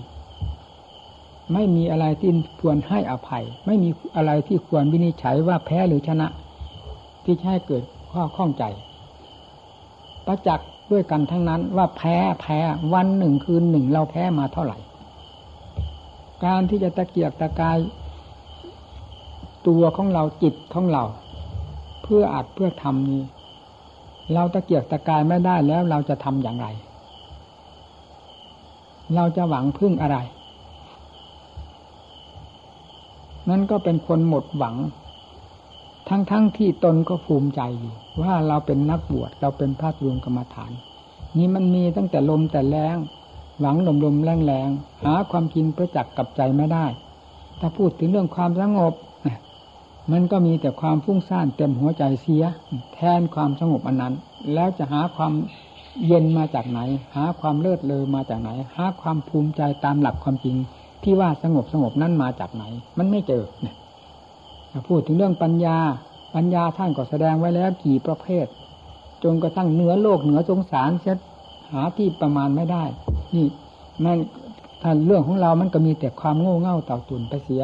[1.53, 2.31] ไม่มีอะไรที่
[2.61, 6.27] ควรให้อภัย ไม่มีอะไรที่ควรวินิจฉัยว่าแพ้หรือชนะ
[7.23, 8.63] ที่ให้เกิดข้อข้องใจ
[10.25, 12.59] ประจักษ์ด้วยกันทั้งนั้นว่าแพ้แพ้
[12.93, 14.77] วันหนึ่งคืนหนึ่งเราแพ้มาเท่าไหร่
[16.43, 17.77] การที่จะตะเกียกตะกาย
[19.67, 21.03] ตัวของเราจิตของเรา
[22.03, 23.23] เพื่ออัดเพื่อทำนี้
[24.33, 26.67] เราตะเกียกตะกายไม่ได้แล้วเราจะทำอย่างไร
[29.15, 30.17] เราจะหวังพึ่งอะไร
[33.49, 34.75] นั่นก็เป็นคนหมดหวัง
[36.09, 40.71] ทั้งๆทที่ตนก็ภูมิใจอยู่ว่าเราเป็นนักบวชเราเป็นพระรวมกรรมฐาน
[41.37, 42.97] นี่มันมีตั้งแต่ลมแต่แรง
[43.59, 44.69] หวังลมลมแรงแรง
[45.03, 46.85] หาความจริงประจักษ์กับใจไม่ได้
[47.59, 48.93] ถ้าพูดถึงเรื่องความสงบ
[50.11, 52.43] มันก็มีแต่ความฟุ้งซ่านเต็มหัวใจเสีย
[52.93, 54.13] แทนความสงบอันนั้น
[54.53, 55.33] แล้วจะหาความ
[56.07, 56.79] เย็นมาจากไหน
[57.15, 60.55] หาความเลิศเลอมาจากไหน หาความภูมิใจตามหลักความจริง
[61.03, 62.63] ที่ว่าสงบสงบนั้นมาจากไหน
[62.97, 63.43] มันไม่เจอ
[64.87, 65.77] พูดถึงเรื่องปัญญา
[66.35, 68.45] ปัญญาท่านก็แสดงไว้แล้วกี่ประเภท
[69.23, 71.17] จนกระทั่งเหนือโลกเหนือสงสารเช็ด
[71.71, 72.83] หาที่ประมาณไม่ได้
[73.35, 73.47] นี่
[74.03, 74.17] มัน
[74.83, 77.63] ท่านเรื่องของเรามันก็มีแต่ความโง่เง่าเต่าตุนไปเสีย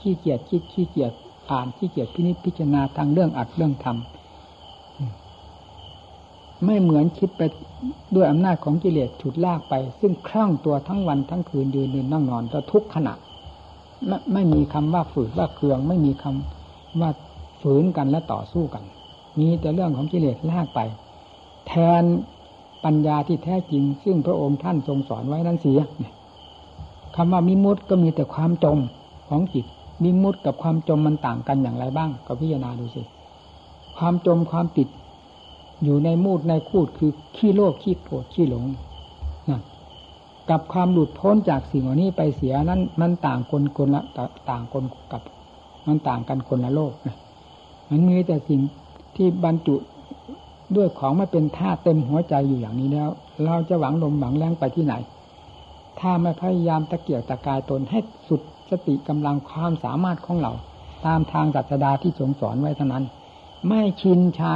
[0.00, 1.12] ขี้เกียจคิดขี้เกียจ
[1.50, 7.42] อ่านขี้เกียจพินิจพิจารณาทางเรื่องอัดเรื่องทำไม่เหมือนคิดไป
[8.14, 13.14] ด้วยอำนาจของกิเลสฉุดลากไป ซึ่งคลั่งตัวทั้งวันทั้งคืนยืนเดินนั่งนอนก็ทุกขณะ
[14.06, 17.10] ไม่ไม่มีคำว่าฝืนว่าเคือง ไม่มีคำว่า
[17.62, 18.84] ฝืนกันและต่อสู้กัน
[19.40, 20.80] มีแต่เรื่องของกิเลสลากไป
[21.66, 22.04] แทน
[22.86, 25.80] ปัญญาที่แท้จริง ซึ่งพระองค์ท่านทรงสอนไว้นั้นเสีย
[27.16, 28.78] คำว่ามิมุติก็มีแต่ความจม
[29.28, 29.66] ของจิต
[30.04, 33.02] มิมุติกับความจมมันต่างกันอย่างไรบ้าง ก็พิจารณาดูสิ
[33.96, 34.88] ความจมความติด
[35.84, 38.64] อยู่ในมูดในคูดคือขี้โลภขี้โกรธขี้หลง
[39.50, 39.60] นะ
[40.50, 44.02] กับความหลุดพ้นจากสิ่งเหล่านี้ไปเสียนั้น มันต่างคนคนละ
[44.50, 45.22] ต่างคนกับ
[45.86, 47.16] มันต่างกันคนละโลกนะ
[47.90, 48.60] มันมีแต่สิ่ง
[49.16, 49.76] ที่บรรจุ
[50.76, 53.10] ด้วยของไม่เป็นท่าเต็มหัวใจอยู่อย่างนี้แล้ว
[53.44, 54.94] เราจะหวังลมหวังแรงไปที่ไหน
[56.00, 57.98] ถ้าไม่พยายามตะเกียกตะกายตนให้
[58.28, 60.52] สุดสติกำลังความสามารถของเรา
[61.06, 63.04] ตามทางศาสดาที่ทรงสอนไว้เท่านั้น
[63.68, 64.52] ไม่ชินชา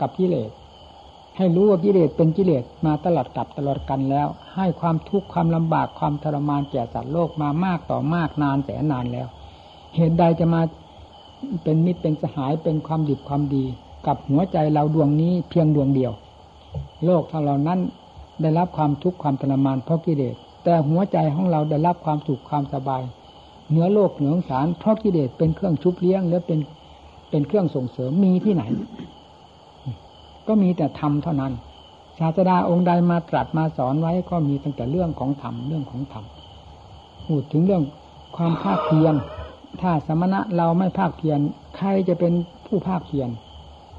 [0.00, 0.50] กับกิเลส
[1.36, 9.28] ให้รู้ว่ากิเลสเป็นกิเลสมาตลอดกับตลอดกันแล้ว ให้ความทุกข์ความลำบากความทรมานแก่สัตว์โลกมามากต่อมากนานแสนนานแล้ว
[9.94, 10.60] เหตุใดจะมา
[11.64, 13.64] เป็นมิตรเป็นสหายเป็นความดีความดี
[14.08, 16.12] กับหัวใจเราดวงนี้เพียงดวงเดียว
[17.04, 17.80] โลกทั้งเหล่านั้น
[18.40, 23.02] ได้รับความทุกข์ความทรมานเพราะกิเลสแต่หัวใจของเราได้รับความสุขความสบาย
[23.68, 26.58] เหนือโลกเหนือสารเพราะกิเลสเป็นเครื่องชุบเลี้ยง และเป็น
[27.30, 28.64] เป็นเครื่องส่งเสริมมีที่ไหน
[30.46, 31.52] ก็มีแต่ธรรมเท่านั้น
[32.18, 36.24] ศาสดาองค์ใดมาตรัสมาสอนไว้ก็มีตั้งแต่เรื่องของธรรมเรื่องของธรรม
[37.26, 37.82] พูดถึงเรื่อง
[38.36, 39.14] ความภาคเพียร
[39.80, 41.38] ถ้าสมณะเราไม่ภาคเพียร
[41.76, 42.32] ใครจะเป็น
[42.66, 43.28] ผู้ภาคเพียร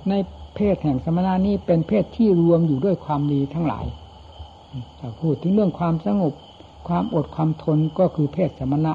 [0.09, 0.13] ใน
[0.55, 3.85] เพศแห่งสมณะนี้เป็นเพศที่รวมอยู่ด้วยความดีทั้งหลาย
[4.99, 6.33] ถ้าพูดถึงเรื่องความสงบ
[6.87, 8.93] ความอดความทนก็คือเพศสมณะ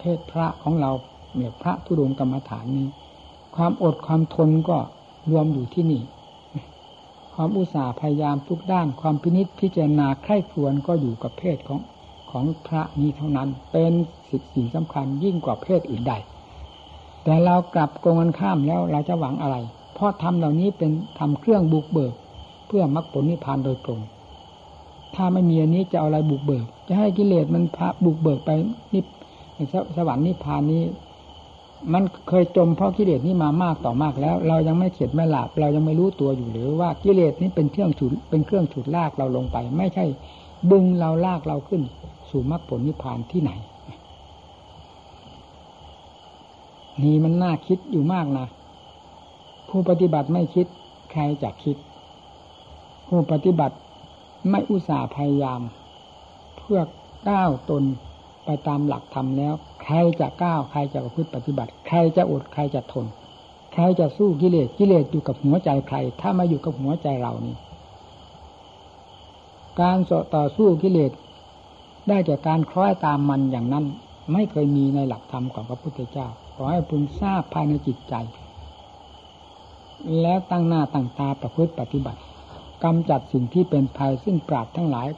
[0.00, 0.90] เพศพระของเรา
[1.36, 2.86] เนี่ยพระทุดงกรรมฐานนี้
[3.56, 4.78] ความอดความทนก็
[5.30, 6.02] รวมอยู่ที่นี่
[7.34, 11.80] ความอุตสาห์พยายามทุกด้านความพินิษพิจารณาใคร่ควญก็อยู่กับเพศของ
[12.30, 13.92] ของพระนี้เท่านั้น เป็น
[14.28, 16.14] สิ่งสิ่งสำคัญยิ่งกว่าเพศอื่นใด
[17.24, 19.56] แต่เรากลับโกงกันข้ามแล้วเราจะหวังอะไร
[20.00, 22.14] ราะทำเหล่านี้เป็นทำเครื่องบุกเบิก
[22.66, 24.00] เพื่อมรรคผลนิพพานโดยตรง
[25.14, 28.50] ถ้าไม่มีอันนี้จะเอาอะไรบุกเบิก จะให้กิเลสมันพาบุกเบิกไป
[28.94, 29.04] นิพ
[29.96, 30.82] สวรรค์นิพพานนี้
[31.92, 40.04] มันเคยจมเพราะกิเลสนี้มามากต่อมากแล้ว เรายังไม่เข็ดไม่หลับเรายังไม่รู้ตัวอยู่หรือว่ากิเลสนี้เป็นเครื่องฉุดเป็นเครื่องฉุดลากเราลงไป ไม่ใช่
[40.70, 41.82] ดึงเราลากเราขึ้น
[42.30, 43.52] สู่มรรคผลนิพพานที่ไหน
[47.02, 48.46] นี่มันน่าคิดอยู่มากนะ
[49.70, 50.66] ผู้ปฏิบัติไม่คิด
[51.12, 51.76] ใครจะคิด
[53.08, 53.76] ผู้ปฏิบัติ
[54.50, 55.60] ไม่อุตส่าห์พยายาม
[56.58, 56.80] เพื่อ
[57.28, 57.82] ก้าวตน
[58.44, 63.06] ไปตามหลักธรรมแล้ว ใครจะก้าวใครจะประพฤติปฏิบัติ ใครจะอดใครจะทน
[63.72, 67.56] ใครจะสู้กิเลสกิเลสอยู่กับหัวใจใคร ถ้ามาอยู่กับหัวใจเรานี่
[69.80, 69.98] การ
[70.36, 71.12] ต่อสู้กิเลส
[72.08, 73.84] ได้จากการคล้อยตามมันอย่างนั้น
[74.32, 78.14] ไม่เคยมีในหลักธรรมของพระพุทธเจ้าขอให้พึงทราบภายในจิตใจ
[80.20, 82.20] แล้วตั้งหน้าตั้งตาประพฤติปฏิบัติ
[82.84, 85.08] กำจัดสิ่งที่เป็นภัยซึ่งปราดทั้งหลาย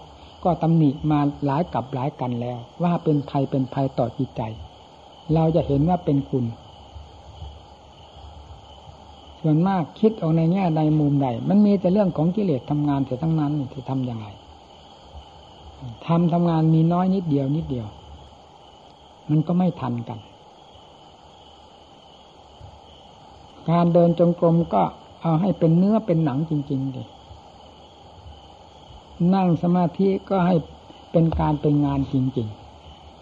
[0.45, 4.43] ก็ตำหนิมาหลายกับหลายกันแล้ว ว่าเป็นภัยเป็นภัยต่อจิตใจ
[5.35, 6.45] เราจะเห็นว่าเป็นคุณ
[9.41, 14.29] ส่วนมากคิดเอาในแง่ใดมุมใดมันมีแต่เรื่องของกิเลสทำงานแต่ทั้งนั้นจะทำอย่างไร
[16.07, 17.87] ทำทำงานมีน้อยนิดเดียวนิดเดียว
[19.31, 20.19] มันก็ไม่ทันกัน
[23.71, 24.83] การเดินจงกรมก็
[25.23, 27.03] เอาให้เป็นเนื้อเป็นหนังจริงๆดิ
[29.35, 30.57] นั่งสมาธิก็ให้
[31.13, 32.49] เป็นการเป็นงานจริง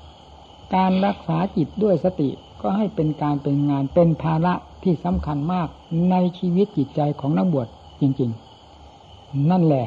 [0.00, 2.30] ๆ การรักษาจิตด้วยสติ
[2.62, 5.68] ก็ให้เป็นการเป็นงานเป็นภาระที่สำคัญมาก
[6.10, 7.68] ในชีวิตจิตใจของนักบวช
[8.00, 8.30] จริง
[8.86, 9.86] ๆ นั่นแหละ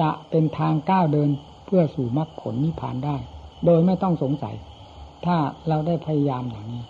[0.00, 1.30] จะเป็นทางก้าวเดิน
[1.66, 3.16] เพื่อสู่มรรคผลนิพพานได้
[3.64, 4.56] โดยไม่ต้องสงสัย
[5.24, 5.36] ถ้า
[5.68, 6.82] เราได้พยายามอย่างนี้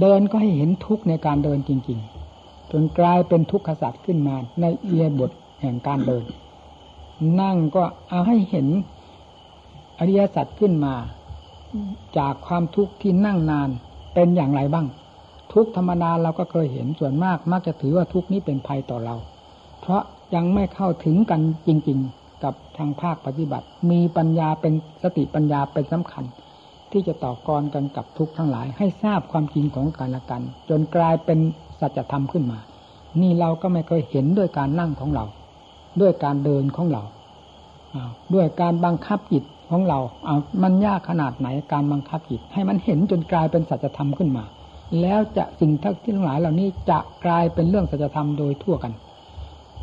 [0.00, 1.98] เดินก็ให้เห็นทุกข์ในการเดินจริง
[2.36, 6.24] ๆ จนกลายเป็นทุกขศาสตว์ขึ้นมาในเอียบทแห่งการเดิน
[7.40, 8.66] นั่งก็เอาให้เห็น
[9.98, 10.94] อริยสัจขึ้นมา
[12.18, 13.68] จากความทุกข์ที่นั่งนาน
[14.14, 14.86] เป็นอย่างไรบ้าง
[15.52, 19.16] ทุกธรรมดาเราก็เคยเห็นส่วนมาก มักจะถือว่าทุกนี้เป็นภัยต่อเรา
[19.80, 20.02] เพราะ
[20.34, 24.72] ยังไม่เข้าถึงกันจริง ๆ กับทางภาคปฏิบัติ มีปัญญาเป็น
[25.02, 26.24] สติปัญญาเป็นสำคัญ
[26.92, 31.38] ที่จะต่อกรกันกับทุกทั้งหลาย ให้ทราบความจริงของการละกัน จนกลายเป็น
[31.80, 32.58] สัจธรรมขึ้นมา
[33.20, 35.24] นี่เราก็ไม่เคยเห็นด้วยการนั่งของเรา
[36.00, 37.02] ด้วยการเดินของเรา
[38.34, 44.44] ด้วยการบังคับจิตของเราเอามันยากขนาดไหนการบังคับจิต ให้มันเห็นจนกลายเป็นสัจธรรมขึ้นมา
[45.00, 48.92] แล้วจะสิ่งทั้งหลายเหล่านี้จะกลายเป็นเรื่องสัจธรรมโดยทั่วกัน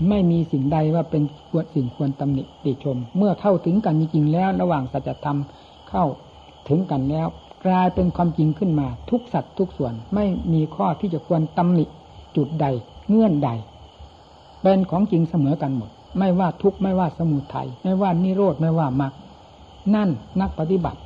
[0.10, 5.38] ไม่มีสิ่งใดว่าเป็นควรสิ่งควรตำหนิติชม เมื่อเข้าถึงกันจริงๆแล้ว ระหว่างสัจธรรม
[5.90, 6.06] เข้า
[6.70, 7.28] ถึงกันแล้ว
[7.66, 11.86] กลายเป็นความจริงขึ้นมา ทุกสัตว์ทุกส่วนไม่มีข้อที่จะควรตำหนิ
[12.36, 12.66] จุดใด
[13.10, 13.50] เงื่อนใด
[14.62, 19.14] เป็นของจริงเสมอกันหมด ไม่ว่าทุกไม่ว่าสมุทัยไม่ว่านิโรธไม่ว่ามรรค
[19.96, 20.10] นั่น
[20.42, 21.00] นักปฏิบัติ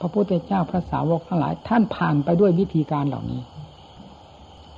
[0.00, 3.40] พระพุทธเจ้าพระสาวกทั้งหลาย ท่านผ่านไปด้วยวิธีการเหล่านี้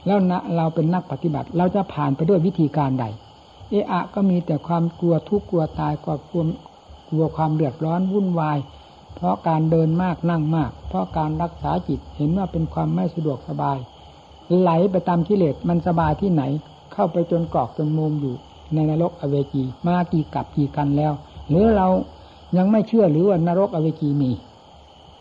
[0.07, 3.05] แล้วนะเราเป็นนักปฏิบัติ เราจะผ่านไปด้วยวิธีการใด
[3.71, 6.17] เอะอะก็มีแต่ความกลัวทุกข์กลัวตายกลัว
[7.09, 8.59] กลัวความเดือดร้อนวุ่นวาย
[9.15, 13.79] เพราะการเดินมากนั่งมาก เพราะการรักษาจิตเห็นว่าเป็นความไม่สะดวกสบาย
[14.59, 16.43] ไหลไปตามกิเลสมันสบายที่ไหน
[16.93, 18.35] เข้าไปจนกรอกจนมุมอยู่
[18.75, 21.13] ในนรกอเวจีมากี่กับกี่กันแล้ว
[21.49, 21.89] หรือเรา
[22.57, 24.31] ยังไม่เชื่อหรือว่านรกอเวจีมี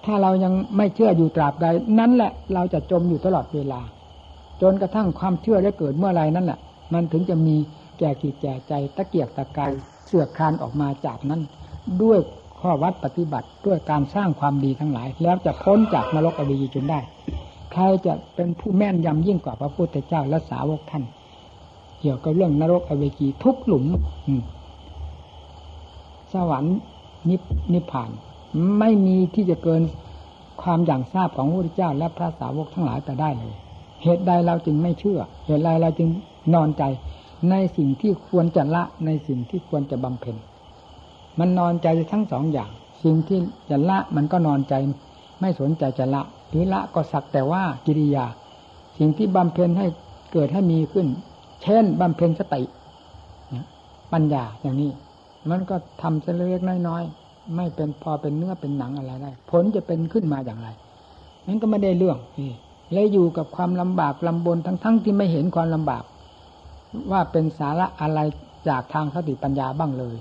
[0.06, 1.66] ถ้าเรายังไม่เชื่ออยู่ตราบใด
[2.00, 3.82] นั้นแหละเราจะจมอยู่ตลอดเวลา
[4.62, 6.60] จนกระทั่งความเชื่อได้เกิดเมื่อไรนั่นแหละ
[6.94, 7.56] มันถึงจะมี
[8.00, 9.72] แก่กิจแก่ใจตะเกียกตะกาย
[10.08, 11.42] เสือกคานออกมาจากนั้น
[12.02, 12.20] ด้วย
[12.62, 17.00] ข้อวัดปฏิบัติด้วยการสร้างความดีทั้งหลาย แล้วจะพ้นจากนรกอวจีจนได้
[17.72, 21.04] ใครจะเป็นผู้แม่นยำยิ่งกว่าพระพุทธเจ้าและสาวกท่าน
[22.00, 23.86] เกี่ยวกับเรื่องนรกอเวจีทุกหลุม
[26.34, 26.78] สวรรค์
[27.30, 27.42] นิพ
[27.74, 28.10] นพาน
[28.80, 29.82] ไม่มีที่จะเกิน
[30.62, 33.54] ความอย่างทราบของพระพุทธเจ้า และพระสาวกทั้งหลายแต่ได้เลย
[34.04, 36.10] เหตุใดเราจึงไม่เชื่อ เหตุใดเราจึง
[36.54, 36.84] นอนใจ
[37.50, 40.36] ในสิ่งที่ควรจะละในสิ่งที่ควรจะบำเพ็ญ
[41.40, 42.70] มันนอนใจทั้งสองอย่าง
[43.04, 43.40] สิ่งที่
[43.70, 44.74] จะละมันก็นอนใจ
[45.42, 48.26] ไม่สนใจจะละหรือละก็สักแต่ว่ากิริยา
[48.98, 49.88] สิ่งที่บำเพ็ญให้
[50.34, 51.08] เกิดให้มีขึ้น
[51.62, 52.64] เช่นบำเพ็ญสติ
[54.14, 54.92] ปัญญาอย่างนี้
[55.50, 60.68] มันก็ทำเล็กน้อยๆ ไม่เป็นพอเป็นเนื้อเป็นหนังอะไรได้ ผลจะเป็นขึ้นมาอย่างไร
[61.48, 62.18] นั้นก็ไม่ได้เรื่อง
[62.94, 66.04] เลยอยู่กับความลำบากลำบนทั้งๆทที่ไม่เห็นความลำบาก
[67.12, 68.20] ว่าเป็นสาระอะไร
[68.70, 70.16] จากทางสติปัญญาบ้างเลย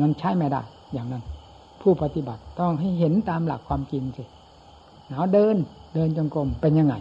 [0.00, 1.22] นั้นใช่ไม่ได้ อย่างนั้น
[1.80, 4.24] ผู้ปฏิบัติต้องให้เห็นตามหลักความจริงสิ
[5.16, 5.56] เอาเดิน
[5.94, 6.94] เดินจงกรมเป็นยังไง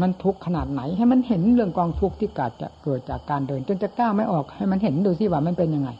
[0.00, 5.90] มันทุกข์ขนาดไหน ให้มันเห็นเรื่องกองทุกข์ที่เกิดจะเกิดจากการเดิน จนจะก้าวไม่ออก ให้มันเห็นดูสิว่ามันเป็นยังไง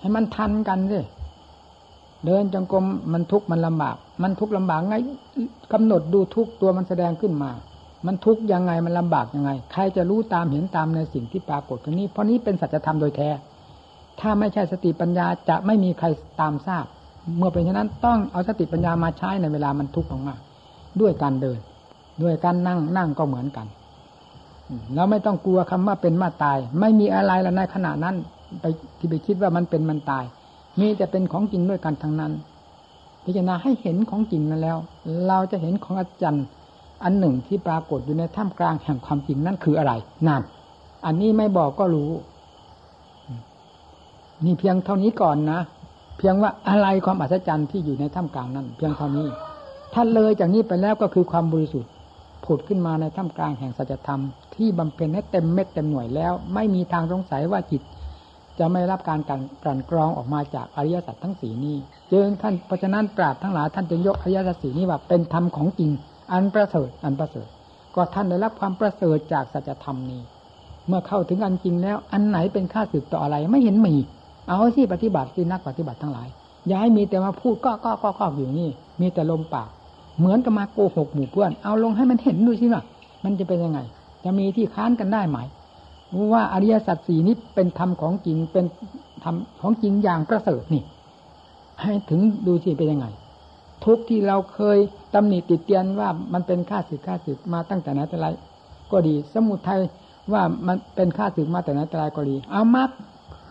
[0.00, 1.00] ให้มันทันกันสิ
[2.26, 4.96] เดินจงกรมมันทุกข์มันลำบาก มันทุกข์ลำบากไง
[5.72, 7.50] กำหนดดูทุกตัวมันแสดงขึ้นมา
[8.06, 13.28] มันทุกข์ยังไงมันลำบากยังไง ใครจะรู้ตามเห็นตามในสิ่งที่ปรากฏตรงนี้ เพราะนี้เป็นสัจธรรมโดยแท้
[14.20, 16.06] ถ้าไม่ใช่สติปัญญาจะไม่มีใคร
[16.40, 16.84] ตามทราบ
[17.38, 21.58] เมื่อเป็นฉะนั้นต้องเอาสติปัญญามาใช้ในเวลามันทุกข์มากๆด้วยการเดิน
[22.22, 23.66] ด้วยการนั่งนั่งก็เหมือนกัน
[24.94, 28.16] แล้วไม่ต้องกลัวคำว่าเป็นมาตาย ไม่มีอะไรแล้วในขณะนั้น
[28.60, 28.64] ไป
[28.98, 30.24] ที่ไปคิดว่ามันเป็นมันตาย
[30.80, 32.32] มีแต่เป็นของจริงด้วยกันทั้งนั้น
[33.24, 34.78] พิจารณาให้เห็นของจริงนั้นแล้ว
[35.28, 36.46] เราจะเห็นของอาจารย์
[37.02, 39.92] อันหนึ่งที่ปรากฏอยู่ในท่ามกลางแห่งความจริงนั่นคืออะไร
[40.28, 40.42] นั่น
[41.06, 42.10] อันนี้ไม่บอกก็รู้
[44.44, 45.60] นี่เพียงเท่านี้ก่อนนะ
[46.18, 49.26] เพียงว่าอะไรความอัศจรรย์ที่อยู่ในท่ามกลางนั้น เพียงเท่านี้
[49.92, 51.90] ถ้าเลยจากนี้ไปแล้วก็คือความบริสุทธิ์
[52.44, 54.22] ผุดขึ้นมาในท่ามกลางแห่งสัจธรรม
[54.54, 57.82] ที่บำเพ็ญให้เต็มเม็ดเต็มหน่วยแล้ว ไม่มีทางสงสัยว่าจิต
[58.58, 61.76] จะไม่รับการกันกลั่นกรองออกมาจากอริยสัจทั้งสีนี้
[62.12, 65.90] จึงท่านเพราะฉะนั้นปราดทั้งหลายท่านจึงยกอริยสัจสีนี้ว่าเป็นธรรมของจริง
[66.32, 67.48] อันประเสริฐอันประเสริฐ
[67.94, 70.22] ก็ท่านได้รับความประเสริฐจากสัจธรรมนี้
[70.88, 73.94] เมื่อเข้าถึงอันจริงแล้ว อันไหนเป็นค่าสืบต่ออะไรไม่เห็นมี
[74.48, 76.28] เอาที่ปฏิบัติที่นักปฏิบัติทั้งหลาย
[76.72, 79.68] ย้ายมีแต่มาพูดก็ก็ก็ก็อยู่นี่ มีแต่ลมปาก
[80.18, 82.82] เหมือนกับมาโกหกหมู่เพื่อน เอาลงให้มันเห็นดูสิว่า
[83.24, 83.80] มันจะเป็นยังไง
[84.24, 85.38] จะมีที่ค้านกันได้ไหม
[86.32, 88.64] ว่าอริยสัจสี่นี้เป็นธรรมของจริงเป็น
[89.24, 90.82] ธรรมของจริงอย่างประเสริฐนี่
[91.82, 93.06] ให้ถึงดูสิเป็นยังไง
[93.84, 94.78] ทุกที่เราเคย
[95.14, 98.26] ตำหนิติดเตียนว่ามันเป็นค่าศึกค่าศึกมาตั้งแต่ไหนแต่ไร
[98.92, 99.80] ก็ดี สมุทัย
[100.32, 102.90] ว่ามันเป็นค่าศึกมาแต่ไหนแต่ไรก็ดีเอามัก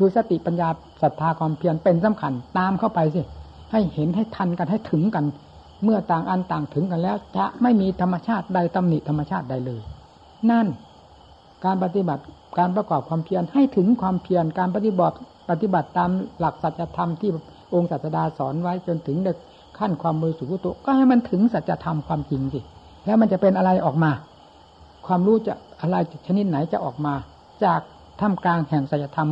[0.04, 0.70] คือสติปัญญา
[1.04, 3.22] ศรัทธาความเพียรเป็นสำคัญตามเข้าไปสิ
[3.72, 5.26] ให้เห็นให้ทันกันให้ถึงกัน
[5.84, 9.82] เมื่อต่างอันต่างถึงกันแล้ว จะไม่มีธรรมชาติใดตำหนิธรรมชาติใดเลย
[10.50, 10.68] นั่น
[11.66, 12.24] การปฏิบัติ
[12.60, 15.18] การประกอบความเพียรให้ถึงความเพียรการปฏิบัติ
[15.50, 17.32] ปฏิบัติตามหลักสัจธรรมที่
[17.74, 19.38] องค์ศาสดาสอนไว้จนถึงเด็ก
[19.80, 22.60] ขั้นความบริสุทธิ์ตุก็ให้มันถึงสัจธรรมความจริงสิ
[23.06, 24.12] แล้วมันจะเป็นอะไรออกมา
[25.08, 25.96] ความรู้จะอะไร
[26.28, 27.14] ชนิดไหนจะออกมา
[27.64, 27.82] จาก
[28.20, 29.30] ท่ามกลางแห่งสัจธรรม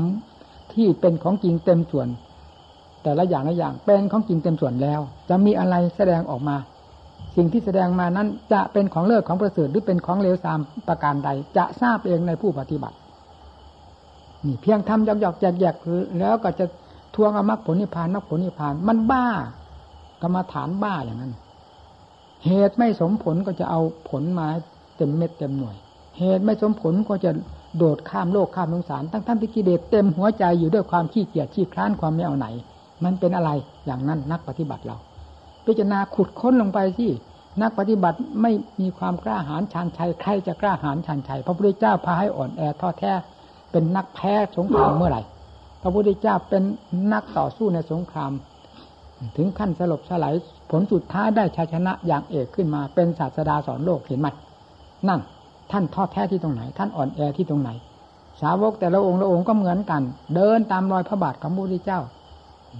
[0.73, 2.07] ที่เป็นของจริงเต็มส่วน
[3.03, 6.57] แต่ละอย่างละอย่างเป็นของจริงเต็มส่วนแล้ว จะมีอะไรแสดงออกมา
[7.35, 12.97] สิ่งที่แสดงมานั้นจะเป็นของเลิศของประเสริฐหรือเป็นของเลวทรามประการใด จะทราบเองในผู้ปฏิบัติ
[14.45, 16.65] นี่เพียงทำหยอกๆแยกๆแล้วก็จะ
[17.15, 19.25] ทวงอมรรคผลนิพพานมรรคผลนิพพานมันบ้า
[20.21, 21.33] กรรมฐานบ้าอย่างนั้น
[22.45, 24.47] เหตุไม่สมผลก็จะเอาผลมา
[24.95, 25.75] เต็มเม็ดเต็มหน่วย
[26.19, 27.31] เหตุไม่สมผลก็จะ
[27.77, 32.47] โดดข้ามโลกข้ามสงสารทั้งท่านที่กิเลสเต็มหัวใจอยู่ด้วยความขี้เกียจขี้คร้านความไม่เอาไหน
[33.03, 33.51] มันเป็นอะไร
[33.85, 34.97] อย่างนั้นนักปฏิบัติเรา
[35.65, 37.11] พิจารณาขุดค้นลงไปที่
[37.61, 43.11] นักปฏิบัติไม่มีความกล้าหาญชันชัยใครจะกล้าหาญชันชัยพระพุทธเจ้าพาให้อ่อนแอท้อแท้
[43.71, 45.21] เป็นนักแพ้สงครามเมื่อไหร่
[45.81, 46.63] พระพุทธเจ้าเป็น
[47.13, 48.31] นักต่อสู้ในสงคราม
[49.37, 50.33] ถึงขั้นสลบสลาย
[50.71, 54.27] ผลสุดท้ายได้ชัยชนะอย่างเอกขึ้นมาเป็นศาสดาสอนโลกเห็นไหม
[55.07, 55.19] นั่น
[55.71, 57.69] ท่านท้อแท้ที่ตรงไหน ท่านอ่อนแอที่ตรงไหน
[58.41, 60.01] สาวกแต่ละองค์ละองค์ก็เหมือนกัน
[60.35, 62.01] เดินตามรอยพระบาทของพระพุทธเจ้า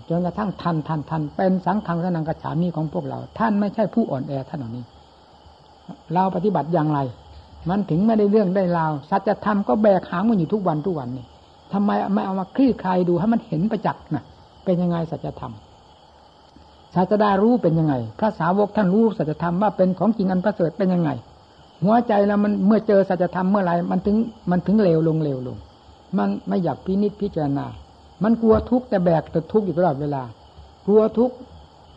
[0.10, 4.84] จนกระทั่งทันทันทันเป็นสังขังสนังกระฉามีของพวกเรา ท่านไม่ใช่ผู้อ่อนแอท่านเหล่านี้
[6.14, 7.00] เราปฏิบัติอย่างไร
[7.70, 11.26] มันถึงไม่ได้เรื่องได้ราวสัจธรรมก็แบกหางมันอยู่ทุกวันทุกวันนี่
[11.74, 14.24] ทำไมไม่เอามาคลี่คลายดูให้มันเห็นประจักษ์นะ
[14.66, 15.54] เป็นยังไงสัจธรรม
[16.96, 21.10] ศาสดารู้เป็นยังไง พระสาวกท่านรู้สัจธรรมว่าเป็นของจริงอันประเสริฐเป็นยังไง
[21.84, 24.18] หัวใจเรามันเมื่อเจอสัจธรรมเมื่อไรมันถึง
[24.52, 25.58] มันถึงเลวลงเลวลง
[26.18, 27.66] มันไม่อยากพินิจพิจารณา
[28.24, 30.24] มันกลัวทุกข์แต่แบกแต่ทุกข์อยู่ตลอดเวลา
[30.86, 31.36] กลัวทุกข์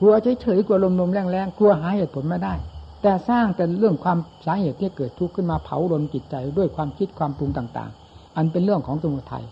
[0.00, 2.54] กลัวเฉยๆกลัวลมๆแรงๆกลัวหาเหตุผลไม่ได้
[3.02, 9.44] แต่สร้างแต่เรื่องความสาเหตุที่เกิดทุกข์ขึ้นมาเผาลนจิตใจด้วยความคิดความปรุงต่าง ๆ อันเป็นเรื่องของสมุทัย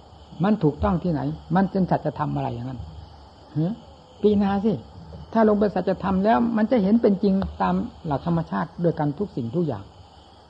[0.44, 1.20] มันถูกต้องที่ไหน
[1.56, 2.80] มันเป็นสัจธรรมอะไรอย่างนั้น
[4.22, 4.72] ปีนาสิ
[5.32, 7.74] ถ้าลงไปสัจธรรมแล้ว มันจะเห็นเป็นจริงตาม
[8.06, 9.84] หลักธรรมชาติโดยกันทุกสิ่งทุกอย่าง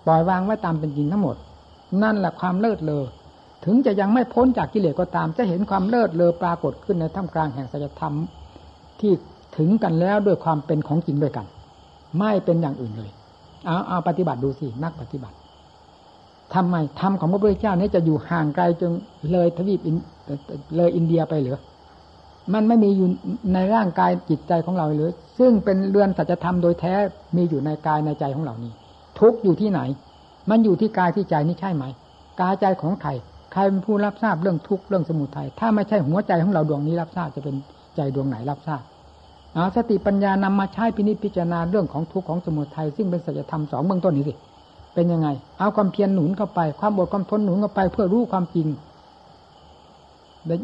[0.06, 1.36] ปล่อยวางไว้ตามเป็นจริงทั้งหมด
[2.02, 3.04] นั่นแหละความเลิศเลอ
[3.64, 8.14] ถึงจะยังไม่พ้นจากกิเลสก็ตาม จะเห็นความเลิศเลอปรากฏขึ้นในท่ามกลางแห่งสัจธรรม
[9.00, 9.12] ที่
[9.56, 11.46] ถึงกันแล้วด้วยความเป็นของจริงด้วยกัน
[12.18, 13.10] ไม่เป็นอย่างอื่นเลย
[13.66, 15.36] เอาเอาปฏิบัติดูสินักปฏิบัติ
[16.54, 18.92] ทำไมธรรมของพระพุทธเจ้านี้จะอยู่ห่างไกลจน
[19.32, 19.80] เลยทวีป
[20.76, 21.58] เลยอินเดียไปหรือ
[22.54, 23.08] มันไม่มีอยู่
[23.54, 26.94] ในร่างกายจิตใจของเราหรือ ซึ่งเป็นเรือนสัจธรรมโดยแท้
[27.36, 28.72] มีอยู่ในกายในใจของเรานี้
[29.22, 29.80] ทุกอยู่ที่ไหน
[30.50, 31.84] มันอยู่ที่กายที่ใจนี่ใช่ไหม
[32.40, 33.10] กายใจของใคร
[33.52, 37.56] ใครเป็นผู้รับทราบเรื่องทุกข์เรื่องสมุทัยถ้าไม่ใช่หัวใจของเราดวงนี้รับทราบจะเป็น
[37.96, 38.82] ใจดวงไหนรับทราบ
[39.54, 44.34] เอาสติปัญญานำมาใช้พินิจพิจารณาเรื่องของทุกข์ของสมุทัยซึ่งเป็นสัจธรรมสองเบื้องต้นนี้สิ
[44.94, 48.68] เป็นยังไง เอาความเพียรหนุนเข้าไป ความบดความทนหนุนเข้าไป เพื่อรู้ความจริง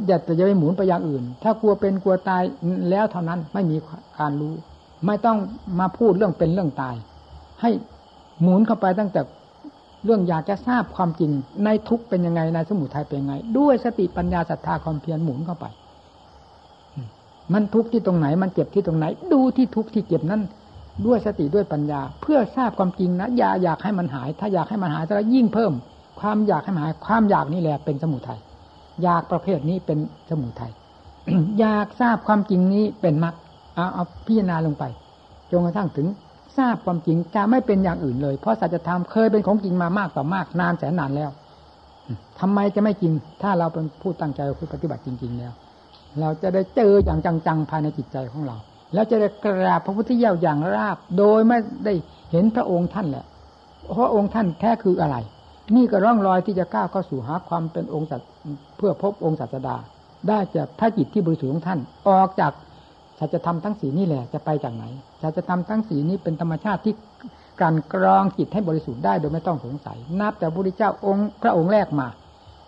[0.07, 2.43] อย่าแต่จะไปหมุนไปอย่างอื่น ถ้ากลัวเป็นกลัวตาย
[2.91, 3.77] แล้วเท่านั้นไม่มี
[4.19, 4.55] การรู้
[5.07, 5.37] ไม่ต้อง
[5.81, 6.95] มาพูดเรื่องเป็นเรื่องตาย
[7.61, 7.71] ให้
[8.43, 9.21] หมุนเข้าไปตั้งแต่
[10.05, 11.31] เรื่องอยากจะทราบความจริง
[11.65, 15.67] ในทุกเป็นยังไงในสมุทัยเป็นยังไง ด้วยสติปัญญาศรัทธาความเพียรหมุนเข้าไป
[17.53, 20.43] มันทุกข์ที่ตรงไหน มันเจ็บที่ตรงไหน ดูที่ทุกข์ที่เจ็บนั้น
[21.07, 25.73] ด้วยสติด้วยปัญญา เพื่อทราบความจริงนะอย่าอยากให้มันหาย ถ้าอยากให้มันหายจะยิ่งเพิ่ม
[26.21, 28.41] ความอยากให้มันหาย ความอยากนี่แหละเป็นสมุทัย
[29.03, 29.99] อยากประเภทนี้เป็น
[30.31, 30.73] สมุทัย
[31.61, 33.35] อยากทราบความจริงนี้เป็นมรรค
[33.75, 34.85] เอาเอาพิจารณาลงไป
[35.51, 36.07] จนกระทั่งถึง
[36.59, 41.31] ทราบความจริงจะไม่เป็นอย่างอื่นเลย เพราะสัจธรรมเคยเป็นของจริงมามากต่อมากนานแสนนานแล้ว
[42.41, 45.53] ทำไมจะไม่จริง ถ้าเราเป็นผู้ตั้งใจผู้ปฏิบัติจริง ๆ แล้ว
[46.21, 48.57] เราจะได้เจออย่างจังๆภายในจิตใจของเรา
[48.95, 51.95] แล้วจะได้กราบพระพุทธเจ้าอย่างราบ โดยไม่ได้
[52.33, 53.25] เห็นพระองค์ท่านแหละ
[53.93, 55.17] เพราะองค์ท่านแท้คืออะไร
[55.77, 58.21] นี่ก็ร่องรอยที่จะก้าวเข้าสู่หาความเป็นองค์สัต
[58.77, 59.77] เพื่อพบองค์ศาสดา
[60.29, 62.53] ได้จากพระจิตที่บริสุทธิ์ของท่านออกจาก
[63.21, 64.85] สัจธรรมทั้งสีนี่แหละจะไปจากไหน
[65.23, 66.95] สัจธรรมทั้งสีนี้เป็นธรรมชาติที่
[67.63, 72.09] การกรองจิตให้บริสุทธิ์ได้โดยไม่ต้องสงสัย นับแต่พระพุทธเจ้าองค์พระองค์แรกมา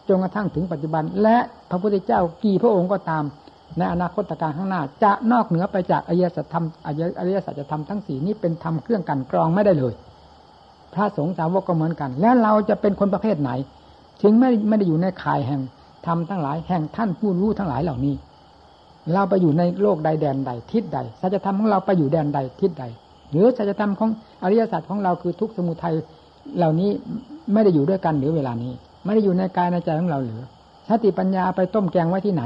[0.08, 1.36] จนกระทั่งถึงปัจจุบัน และ
[1.70, 3.24] พระพุทธเจ้ากี่พระองค์ก็ตาม
[3.78, 9.94] ในอนาคตการข้างหน้า จะนอกเหนือไปจากอริยสัจธรรมอริยสัจธรรมทั้งสีนี้เป็นธรรมเครื่องกันกรองไม่ได้เลย
[10.94, 13.50] พระสงฆ์สาวกก็เหมือนกัน แล้วเราจะเป็นคนประเภทไหน
[14.22, 15.60] ถึงไม่ไม่ได้อยู่ในข่ายแห่ง
[16.06, 18.14] ธรรมทั้งหลายแห่งท่านผู้รู้ทั้งหลายเหล่านี้
[19.12, 22.84] เราไปอยู่ในโลกใดแดนใด ทิศใดสัจธรรมของเราไปอยู่แดนใดทิศใด
[23.30, 24.10] หรือสัจธรรมของ
[24.42, 25.94] อริยสัจของเราคือทุกสมุทัย
[26.56, 26.90] เหล่านี้
[27.52, 28.72] ไม่ได้อยู่ด้วยกันหรือเวลานี้
[29.04, 30.40] ไม่ได้อยู่ในกายในใจของเราหรือ
[30.88, 32.42] สติปัญญาไปต้มแกงไว้ที่ไหน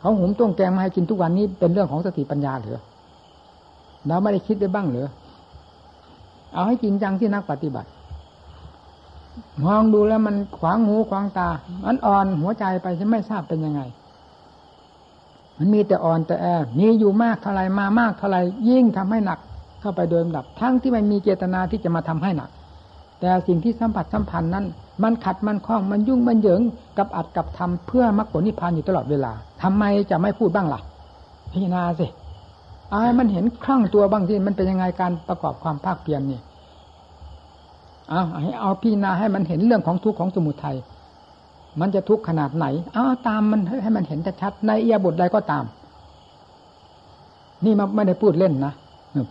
[0.00, 2.78] เขาหุมต้มแกงมาให้กินทุกวันนี้เป็นเรื่องของสติปัญญาหรือ
[4.06, 5.06] เราไม่ได้คิดได้บ้างหรือ
[6.54, 7.88] เอาให้จริงจังที่นักปฏิบัติ
[9.64, 11.48] มองดูแล้วมันขวางหูขวางตา
[11.84, 13.80] มันอ่อนหัวใจไปฉันไม่ทราบเป็นยังไง
[15.62, 16.46] มันมีแต่อ่อนแต่แอ
[16.78, 18.38] มีอยู่มากเท่าไรมามากเท่าไร
[18.68, 19.38] ยิ่งทำให้หนัก
[19.80, 22.50] เข้าไปโดยลำดับ ทั้งที่ไม่มีเจตนาที่จะมาทำให้หนัก
[23.20, 24.66] แต่สิ่งที่สัมผัสสัมพันธ์นั้น
[25.02, 26.60] มันขัดมันคล้องมันยุ่งมันเหยิง
[26.98, 29.32] กับอัดกับทำเพื่อมรรคผลนิพพานอยู่ตลอดเวลา
[29.62, 30.80] ทำไมจะไม่พูดบ้างล่ะ
[31.52, 32.06] พิจารณาสิ
[32.90, 36.40] อาให้มันเห็นคลั่งตัวบ้างที่มันเป็นยังไงการประกอบความภาคเพียรนี่
[38.08, 40.76] เอาให้เอาพี่นาให้มันเห็นเรื่องของทุกข์ของสมุทัย
[41.80, 45.64] มันจะทุกข์ขนาดไหนเอาตามมันให้มันเห็นชัดในเอียบทใดก็ตาม
[47.64, 48.72] นี่มันไม่ได้พูดเล่นนะ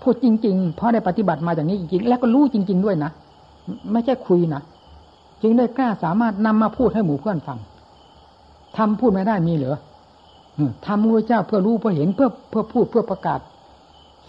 [0.04, 3.12] พูดจริง ๆ เพราะได้ปฏิบัติมาอย่างนี้จริงๆ แล้วก็รู้จริง ๆ ด้วยนะ
[3.92, 4.62] ไม่ใช่คุยนะ
[5.42, 7.60] จึงได้กล้าสามารถนำมาพูดให้หมู่เพื่อนฟัง
[8.78, 9.78] ทำพูดไม่ได้มีเหรอ
[10.86, 13.40] ทำพระเจ้าเพื่อรู้เพื่อเห็นเพื่อเพื่อพูดเพื่อประกาศ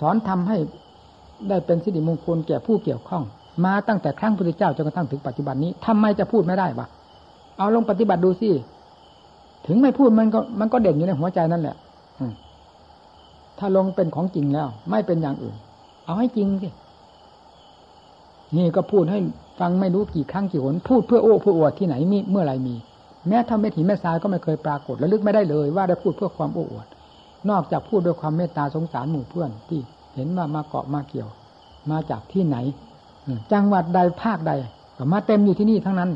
[0.00, 0.56] สอนทำให้
[1.48, 3.22] ได้เป็นสิริมงคลแก่ผู้เกี่ยวข้อง
[3.64, 6.86] มาตั้งแต่ครั้งพุทธเจ้าจนกระทั่งถึงปัจจุบันนี้ทำไมจะพูดไม่ได้บะ
[7.60, 8.50] เอาลงปฏิบัติดูสิ
[9.66, 11.76] ถึงไม่พูดมันก็มันก็เด่นอยู่ในหัวใจนั่นแหละ
[13.58, 15.56] ถ้าลงเป็นของจริงแล้ว ไม่เป็นอย่างอื่น
[16.04, 16.68] เอาให้จริงสิ
[18.56, 19.18] นี่ก็พูดให้
[19.60, 22.74] ฟังไม่รู้กี่ครั้งกี่หน พูดเพื่อโอ้เพื่ออวดที่ไหนมีเมื่อไรมี
[23.28, 26.86] แม้ทำเม็ดหินแม่ทรายก็ไม่เคยปรากฏและลึกไม่ได้เลย ว่าได้พูดเพื่อความโอ้อวด
[27.50, 29.80] นอกจากพูดด้วยความเมตตาสงสารหมู่เพื่อนที่
[30.14, 31.28] เห็นว่ามาเกาะมาเกี่ยว
[31.90, 32.56] มาจากที่ไหน
[33.52, 34.52] จังหวัดใดภาคใด
[34.96, 36.10] ก็มาเต็มอยู่ที่นี่ทั้งนั้น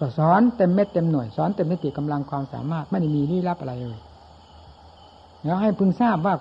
[0.00, 3.98] ก็สอนเต็มเม็ดเต็มหน่วยสอนเต็มมิติกำลังความสามารถไม่ได้มีลี้ลับอะไรเลย
[5.44, 6.34] แล้วให้พึงทราบว่า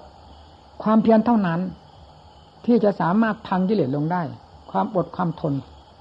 [0.84, 1.60] ความเพียรเท่านั้น
[2.66, 4.22] ที่จะสามารถพังกิเลสลงได้
[4.72, 5.54] ความอดความทน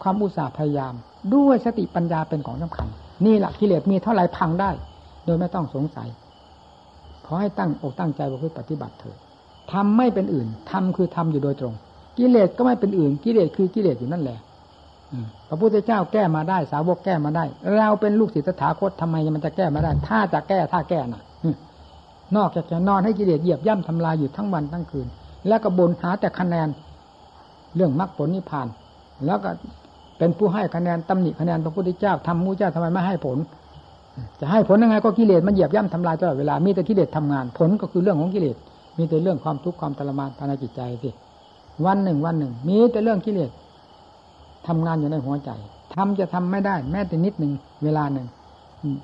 [0.03, 0.95] ความอุตสาห์พยายาม
[1.35, 2.89] ด้วยสติปัญญาเป็นของสำคัญ
[3.27, 4.71] นี่แหละกิเลสมีเท่าไรพังได้
[5.25, 6.09] โดยไม่ต้องสงสัย
[7.27, 9.17] ขอให้ตั้งอกตั้งใจประพฤติปฏิบัติเถิด
[9.73, 11.75] ทำไม่เป็นอื่นทำคือทำอยู่โดยตรง
[12.19, 14.39] กิเลสก็ไม่เป็นอื่น กิเลสคือกิเลสอยู่นั่นแหละ
[15.49, 17.45] พระพุทธเจ้าแก้มาได้ สาวกแก้มาได้
[17.77, 21.23] เราเป็นลูกศิษย์สถาคตทำไมมันจะแก้มาได้ ถ้าจะแก้ถ้าแก้น่ะ
[22.37, 25.07] นอกจากจะนอนให้กิเลสเหยียบย่ำทำลายอยู่ทั้งวันทั้งคืน
[25.49, 26.69] แล้วก็บนหาแต่คะแนน
[27.77, 28.67] เรื่องมรรคผลนิพพาน
[29.27, 29.51] แล้วก็
[30.19, 33.39] เป็นผู้ให้คะแนนตำหนิคะแนนพระพุทธเจ้าทำมูเจ้าทำไมไม่ให้ผล
[34.41, 38.57] จะให้ผลยังไงก็กิเลสมันเหยียบย่ำทำลายตลอดเวลามีแต่กิเลสทำงาน ผลก็คือเรื่องของกิเลส
[38.99, 41.11] มีแต่เรื่องความทุกข์ความทรมานภายในจิตใจสิ
[41.87, 43.51] วันหนึ่งวันหนึ่ง มีแต่เรื่องกิเลส
[44.69, 45.51] ทำงานอยู่ในหัวใจ
[45.97, 47.53] ทำจะทำไม่ได้ แม้แต่นิดหนึ่ง
[47.85, 48.27] เวลาหนึ่ง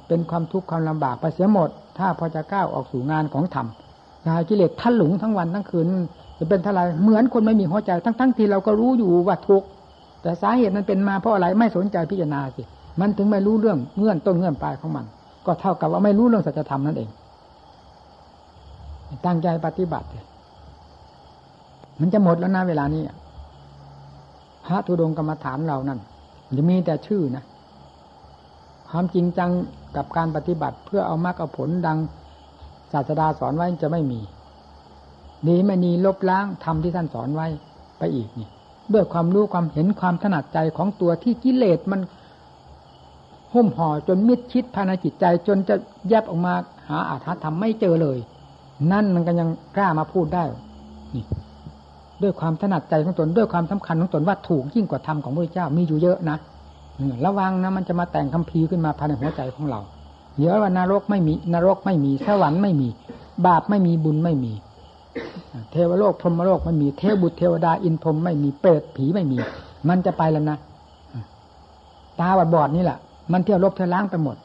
[0.08, 3.66] เป็นความทุกข์ความลำบากไปเสียหมด ถ้าพอจะก้าวออกสู่งานของธรรม
[4.26, 5.86] ยากิเลสทันหลงทั้งวันทั้งคืน
[6.38, 9.66] จะเป็นเท่าไรเหมือนคนไม่มีหัวใจทั้งทั้งที่เราก็รู้อยู่ว่าทุกข์
[10.22, 12.62] แต่สาเหตุมันเป็นมาเพราะอะไรไม่สนใจพิจารณาสิ
[13.00, 15.06] มันถึงไม่รู้เรื่องเงื่อนต้นเงื่อนปลายของมัน
[15.46, 17.08] ก็เท่ากับว่าไม่รู้เรื่องสัจธรรมนั่นเอง
[19.26, 20.06] ตั้งใจปฏิบัติ
[22.00, 23.02] มันจะหมดแล้วนะเวลานี้
[24.64, 26.00] พระธุดงกรรมฐานเรานั่น
[26.56, 27.44] จะมีแต่ชื่อนะ
[28.88, 29.50] ความจริงจัง
[29.96, 31.98] กับการปฏิบัติเพื่อเอามรรคผลดัง
[32.92, 34.20] ศาสดาสอนไว้จะไม่มี
[35.48, 37.46] ดีไม่นีลบล้างทำที่ท่านสอนไว้
[37.98, 38.48] ไปอีกนี่
[38.92, 42.00] ด้วยความรู้ความเห็นความถนัดใจของตัวที่กิเลสมัน
[43.54, 45.74] หุ้มห่อจนมิดชิดภายในจิตใจ จนจะ
[46.08, 46.54] แยบออกมา
[46.88, 48.18] หาอาถรรพ์ทำไม่เจอเลย
[48.92, 50.44] นั่นมันก็ยังกล้ามาพูดได้
[51.14, 51.24] นี่
[52.22, 56.36] ด้วยความถนัดใจของตนด้วยความสำคัญของตนว่าถูกยิ่งกว่าธรรมของพระเจ้ามีอยู่เยอะนะ
[57.24, 59.80] ระวังนะมันจะมาแต่งคำพีขึ้นมาภายในหัวใจของเรา
[60.36, 62.88] เดี๋ยวว่านรกไม่มีนรกไม่มีสวรรค์ไม่มี
[63.46, 64.52] บาปไม่มีบุญไม่มี
[65.72, 69.38] เทวโลกพรหมโลกไม่มีเทวบุตรเทวดาอินพรหมไม่มีเปรตผีไม่มี
[69.88, 70.58] มันจะไปแล้วนะ
[72.20, 72.98] ตาบอดบอดนี่แหละ
[73.32, 74.36] มันเที่ยวลบเที่ยวล้างไปหมด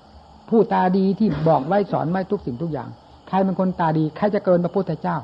[0.50, 2.90] ผู้ตาดีที่บอกไว้สอนไว้ทุกสิ่งทุกอย่าง
[3.28, 5.18] ใครเป็นคนตาดีใครจะเกินพระพุทธเจ้า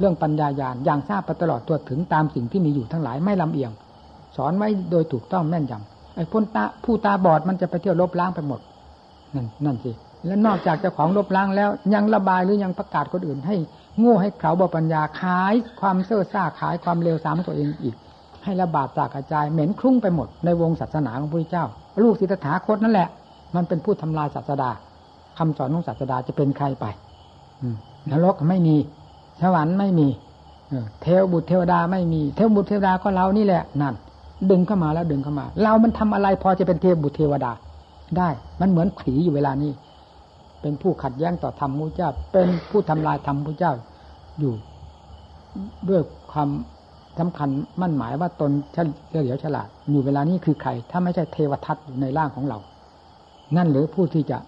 [0.00, 3.70] เรื่องปัญญาญาณอย่างทราบไปตลอดตัวถึงตามสิ่งที่มีอยู่ทั้งหลายไม่ลำเอียง
[4.36, 8.60] สอนไว้โดยถูกต้องแม่นยำไอ้พ้นตาผู้ตาบอดมันจะไปเที่ยวลบล้างไปหมด
[9.34, 9.92] นั่นนั่นสิ
[10.26, 13.56] และนอกจากจะของลบล้างแล้ว ยังระบายหรือยังประกาศคนอื่น ให้
[13.98, 17.96] โง่ให้เขาบปัญญาขาย ความเซ่อซ่าขายความเลวทรามตัวเองอีก
[18.44, 21.64] ให้ระบาดจากกระจายเหม็นคลุ้งไปหมดในวงศาสนาของพระเจ้า
[22.02, 23.08] ลูกศิทธาคตนั่นแหละ
[23.56, 24.70] มันเป็นผู้ทำลายศาสดา
[25.38, 26.86] คำสอนของศาสดาจะเป็นใครไป
[28.10, 28.76] นรกไม่มี
[29.42, 30.08] สวรรค์ไม่มี
[31.02, 33.94] เทวบุตรเทวดาไม่มี เทวบุตรเทวดาก็เรานี่แหละนั่น
[34.50, 37.52] ดึงเข้ามาแล้วดึงเข้ามา เรามันทำอะไรพอจะเป็นเทวบุตรเทวดา
[38.16, 38.28] ได้
[38.60, 39.72] มันเหมือนผีอยู่เวลานี้
[40.62, 43.72] เป็นผู้ขัดแย้งต่อธรรมพระเจ้า เป็นผู้ทำลายธรรมพระเจ้า
[44.40, 44.52] อยู่
[45.88, 46.48] ด้วยความ
[47.18, 47.48] สำคัญ
[47.80, 52.58] มั่นหมายว่าตนเฉลียวฉลาด อยู่เวลานี้คือใคร ถ้าไม่ใช่เทวทัตอยู่ในร่างของเรา
[53.56, 54.38] นั่นหรือผู้ที่จะ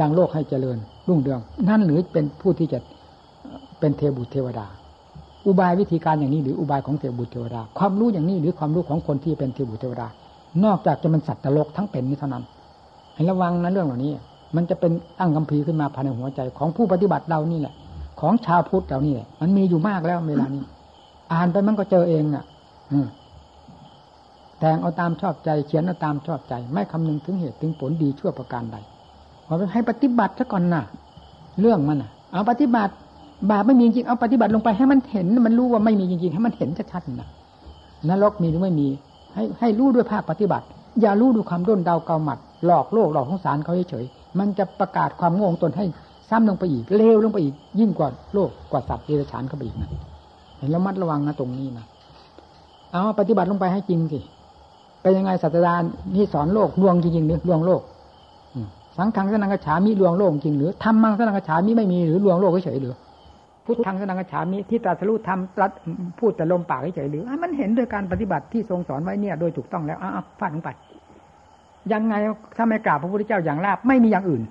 [0.00, 2.78] ยังโลกให้เจริญรุ่งเรือง นั่นหรือเป็นผู้ที่จะ
[3.78, 4.66] เป็นเทบุตรเทวดา
[5.46, 10.06] อุบายวิธีการอย่างนี้หรืออุบายของเทบุตรเทวดา ความรู้อย่างนี้หรือความรู้ของคนที่เป็นเทบุตรเทวดา
[10.64, 12.44] นอกจากจะมันสัตว์ตลกทั้งเป็นนี้เท่านั้น
[13.14, 14.12] ให้ระวังนะเรื่องเหล่านี้
[14.56, 17.74] มันจะเป็นตั้งกำพีขึ้นมาภายในหัวใจของผู้ปฏิบัติเรานี่แหละ
[18.20, 20.62] ของชาวพุทธเรานี่แหละ มันมีอยู่มากแล้วเวลานี้
[21.32, 22.44] อ่านไปมันก็เจอเองอะ
[22.92, 22.98] อื
[24.58, 28.76] แต่งเอาตามชอบใจเขียนเอาตามชอบใจ ไม่คำนึงถึงเหตุถึงผลดีชั่วประการใด
[29.46, 30.82] ขอให้ปฏิบัติซะก่อนนะ
[31.60, 32.94] เรื่องมันอะ เอาปฏิบัติ
[33.50, 37.28] บาปไม่มีจริงเอาปฏิบัติลงไปให้มันเห็น มันรู้ว่าไม่มีจริงๆให้มันเห็นชัดๆนะ
[38.08, 38.88] นรกมีหรือไม่มี
[39.34, 40.66] ให้ให้รู้ด้วยภาคปฏิบัติ
[41.00, 45.84] อย่ารู้ดูความด้นดาวเกาหมัด หลอกโลกหลอกของสารเขาเฉยๆมันจะประกาศความโง่ตนให้
[46.30, 49.90] ซ้ำลงไปอีกเลวลงไปอีก ยิ่งกว่าโลกกว่าสัตว์เดรัจฉานเข้าไปอีกนะ
[50.58, 51.84] เห็นแล้วมัดระวังนะตรงนี้นะ
[52.92, 54.20] เอาปฏิบัติลงไปให้จริงสิ
[55.02, 55.74] เป็นยังไงศาสดา
[56.16, 57.80] นี่สอนโลกลวงจริงๆหรือลวงโลก
[58.96, 62.94] สังฆังสนังกระฉามีลวงโลกจริงหรือธรรมังสนังกระฉามีไม่มีหรือลวงโลกเฉยหรือ
[63.66, 65.70] พุทธังสนังกระฉามีที่ตรัสรู้ธรรมตรัส
[66.18, 70.70] พูดแต่ลมปากเฉยหรือมันเห็นโดยการปฏิบัติที่ทรงสอนไว้เนี่ยโดยถูกต้องแล้วอ้าวฟาดลงไป
[71.92, 72.14] ยังไง
[72.56, 74.42] ถ้าไม่กราบพระพุทธเจ้าอย่างราบไม่มีอย่างอื่น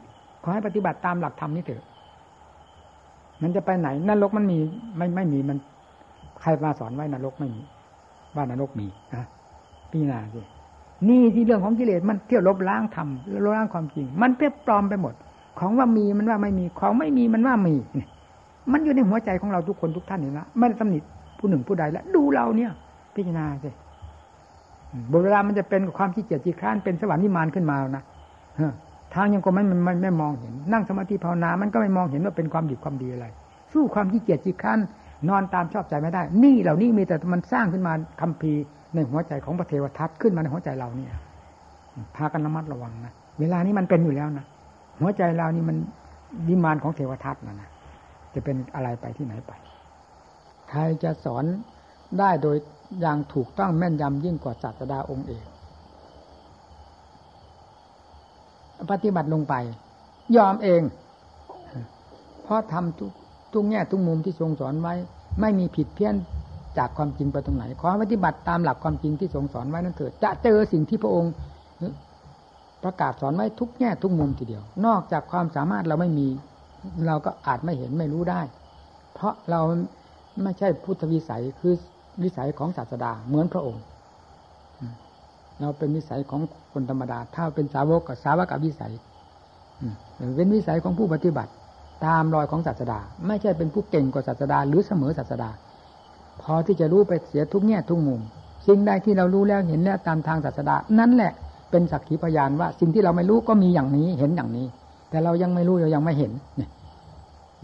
[0.44, 1.84] ขอให้ปฏิบัติตามหลักธรรมนี้เถอะ
[3.42, 4.58] มันจะไปไหนนรกมันมี
[4.98, 5.58] ไม่ไม่มีมัน
[6.42, 7.62] ใครมาสอนไว้นรกไม่มี
[8.36, 9.24] ว่านรกมีนะ
[9.92, 10.42] พิจารณาสิ
[11.10, 13.08] นี่ที่เรื่องของกิเลสมันเที่ยวลบล้างธรรม
[13.44, 15.14] ลบล้างความจริง มันเพี้ยปลอมไปหมด
[15.60, 17.76] ของว่ามีมันว่าไม่มีของไม่มีมันว่ามี
[18.72, 21.00] มันอยู่ในหัวใจของเราทุกคนทุกท่านเห็นี่ละไม่ได้ตำหนิ
[21.40, 22.72] ผู้หนึ่งผู้ใดแล้วดูเราเนี่ย
[23.16, 23.70] พิจารณาสิ
[25.10, 28.04] โบรามันจะเป็นความขี้เกียจขี้คร้านเป็นสวรรค์นิมานขึ้นมานะ
[29.14, 33.26] ทางยังก็ไม่ไม่ไม่มองเห็น นั่งสมาธิภาวนา มันก็ไม่มองเห็นว่าเป็นความดีความดีอะไร
[33.74, 34.80] สู้ความขี้เกียจขี้คร้าน
[35.30, 38.64] นอนตามชอบใจไม่ได้ นี่เหล่านี้มีแต่มันสร้างขึ้นมาคัมภีร์
[38.94, 41.12] ในหัวใจของพระเทวทัตขึ้นมาในหัวใจเราเนี่ย
[42.16, 44.46] พากันระมัดระวังนะ เวลานี้มันเป็นอยู่แล้วนะ
[45.00, 45.78] หัวใจเรานี่มัน
[46.50, 47.70] วิมานของเทวทัตนะนะ
[48.36, 49.52] จะเป็นอะไรไปที่ไหนไป
[50.70, 51.46] ใครจะสอน
[52.20, 52.58] ได้โดย
[53.02, 55.46] อย่างถูกต้องแม่นยำยิ่งกว่าศาสดาองค์เอก
[58.92, 59.54] ปฏิบัติลงไป
[60.38, 60.82] ยอมเอง
[62.44, 63.12] เพราะทำทุก
[63.54, 64.94] ทุกแง่ทุกมุมที่ทรงสอนไว้
[65.42, 66.16] ไม่มีผิดเพี้ยน
[66.78, 71.34] จากความจริงไปตรงไหน ขอปฏิบัติตามหลักความจริงที่ทรงสอนไว้นั่นเถิดจะเจอสิ่งที่พระองค์
[72.84, 76.28] ประกาศสอนไว้ทุกแง่ทุกมุมทีเดียว นอกจากความสามารถเราไม่มี
[77.08, 78.42] เราก็อาจไม่เห็นไม่รู้ได้
[79.14, 79.62] เพราะเรา
[80.44, 81.74] ไม่ใช่พุทธวิสัยคือ
[82.24, 83.84] วิสัยของศาสดาเหมือนพระองค์
[85.60, 86.42] เราเป็นวิสัยของ
[86.74, 88.94] คนธรรมดา ถ้าเป็นสาวกกับสาวกกับวิสัย
[90.36, 91.52] เป็นวิสัยของผู้ปฏิบัติ
[92.06, 95.50] ตามรอยของศาสดา ไม่ใช่เป็นผู้เก่งกว่าศาสดา หรือเสมอศาสดา
[96.42, 98.22] พอที่จะรู้ไปเสียทุกแง่ทุกมุม
[98.68, 101.32] สิ่งใดที่เรารู้แล้วเห็นแล้วตามทางศาสดา นั่นแหละ
[101.72, 104.68] เป็นสักขีพยานว่า สิ่งที่เราไม่รู้ก็มีอย่างนี้เห็นอย่างนี้
[105.10, 106.70] แต่เรายังไม่รู้เรายังไม่เห็นเนี่ย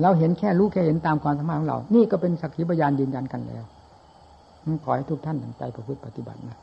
[0.02, 3.64] เราเห็นแค่รู้แค่เห็นตามความสามารถของเรา นี่ก็เป็นสักขีพยานยืนยันกันแล้ว
[4.84, 6.58] ขอให้ทุกท่านตั้งใจประพฤติปฏิบัตินะ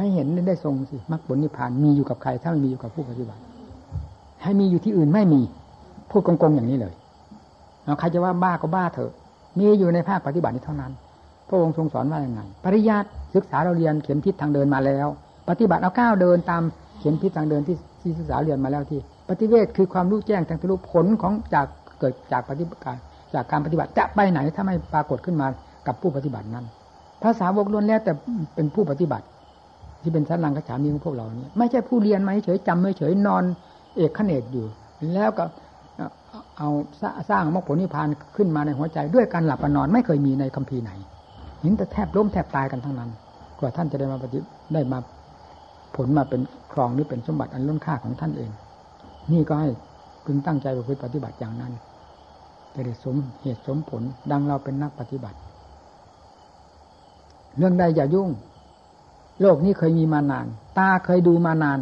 [0.00, 3.42] ให้เห็นได้ทรงสิมรรคผลนิพพานมีอยู่กับใคร ถ้าไม่มีอยู่กับผู้ปฏิบัติ
[4.42, 5.40] ให้มีอยู่ที่อื่นไม่มี
[6.10, 6.94] พูดกงๆอย่างนี้เลย
[7.84, 9.12] เใครจะว่าบ้าก็บ้าเถอะ
[9.58, 10.92] มีอยู่ในภาคปฏิบัตินี้เท่านั้น
[11.48, 15.06] พระองค์ทรงสอนว่าอย่างไง ปริยัติศึกษาเราเรียนเข็มทิศทางเดินมาแล้ว
[15.48, 16.62] ปฏิบัติเอาก้าวเดินตาม
[17.00, 21.66] เข็มทิศทางเดินที่ที่ศึกษาเรียนมาแล้วที่ ปฏิเวทคือความรู้แจ้งทางทะลุผลของจาก
[22.00, 22.80] เกิดจากปฏิบัติ
[23.34, 25.46] จากการปฏิบัติจะไปไหนถ้าไม่ปรากฏขึ้นมา
[25.86, 26.66] กับผู้ปฏิบัตินั้น
[27.22, 28.12] ภาษาวกล้วนแล้วแต่
[28.54, 29.26] เป็นผู้ปฏิบัติ
[30.02, 33.44] ที่เป็นชั้นลังกระฉามีของพวกเราเนี่ยไม่ใช่ผู้เรียนมาเฉยจำไม่เฉยนอน
[33.96, 34.66] เอกขเนตอยู่
[35.14, 35.44] แล้วก็
[36.58, 36.68] เอา
[37.30, 40.92] สร้างมรรคผลนิพพานขึ้นมาในหัวใจ ด้วยการหลับนอนไม่เคยมีในคัมภีร์ไหน
[41.60, 43.10] เห็นแต่แทบล้มแทบตายกันทั้งนั้น
[43.58, 44.38] กว่าท่านจะได้มาปฏิ
[44.74, 44.98] ได้มา
[45.96, 46.40] ผลมาเป็น
[46.72, 48.50] ครองหรือเป็นสมบัติอันล้นค่าของท่านเอง
[49.32, 49.68] นี่ก็ให้
[50.24, 51.72] พึงตั้งใจประพฤติปฏิบัติอย่างนั้น
[52.78, 55.38] จะได้สมเหตุสมผล ดังเราเป็นนักปฏิบัติ
[57.58, 58.28] เรื่องใดอย่ายุ่ง
[59.40, 60.46] โลกนี้เคยมีมานาน
[60.78, 61.78] ตาเคยดูมานาน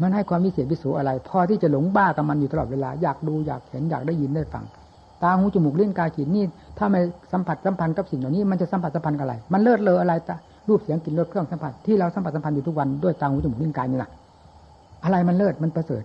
[0.00, 4.64] มันให้ความวิเศษวิสูอะไร พอที่จะหลงบ้ากับมันอยู่ตลอดเวลา อยากดูอยากเห็นอยากได้ยินได้ฟัง
[5.22, 6.44] ตาหูจมูกเล่นกายขีดนี่
[6.78, 7.00] ถ้าไม่
[7.32, 10.36] สัมผัสสัมพันธ์กับสิ่งเหล่านี้ มันจะสัมผัสสัมพันธ์กับอะไร มันเลิศเลออะไรตา
[10.68, 14.10] รูปเสียงกลิ่นรสเครื่องสัมผัสที่เราสัมผัสสัมพันธ์อยู่ทุกวันด้วยตาหูจมูกลิ้นกายนี่แหละ
[15.04, 16.02] อะไรมันเลิศมันประเสริฐ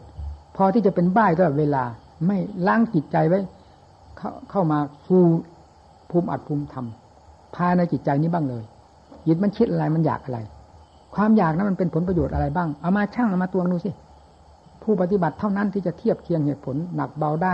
[0.56, 1.84] พอที่จะเป็นบ้าตลอดเวลา
[2.28, 3.40] ไม่ล้างจิตใจไว้
[4.18, 5.24] เข้าเข้ามาสู่
[6.10, 6.86] ภูมิอัดภูมิธรรม
[7.56, 8.64] ภายในจิตใจนี้บ้างเลย
[9.26, 10.40] จิตมันคิดอะไรมันอยากอะไร
[11.16, 13.92] ความอยากนั้นมันเป็นผลประโยชน์อะไรบ้าง เอามาช่างเอามาตวงดูสิ
[14.84, 17.54] ผู้ปฏิบัติเท่านั้นที่จะเทียบเคียงเหตุผลหนักเบาได้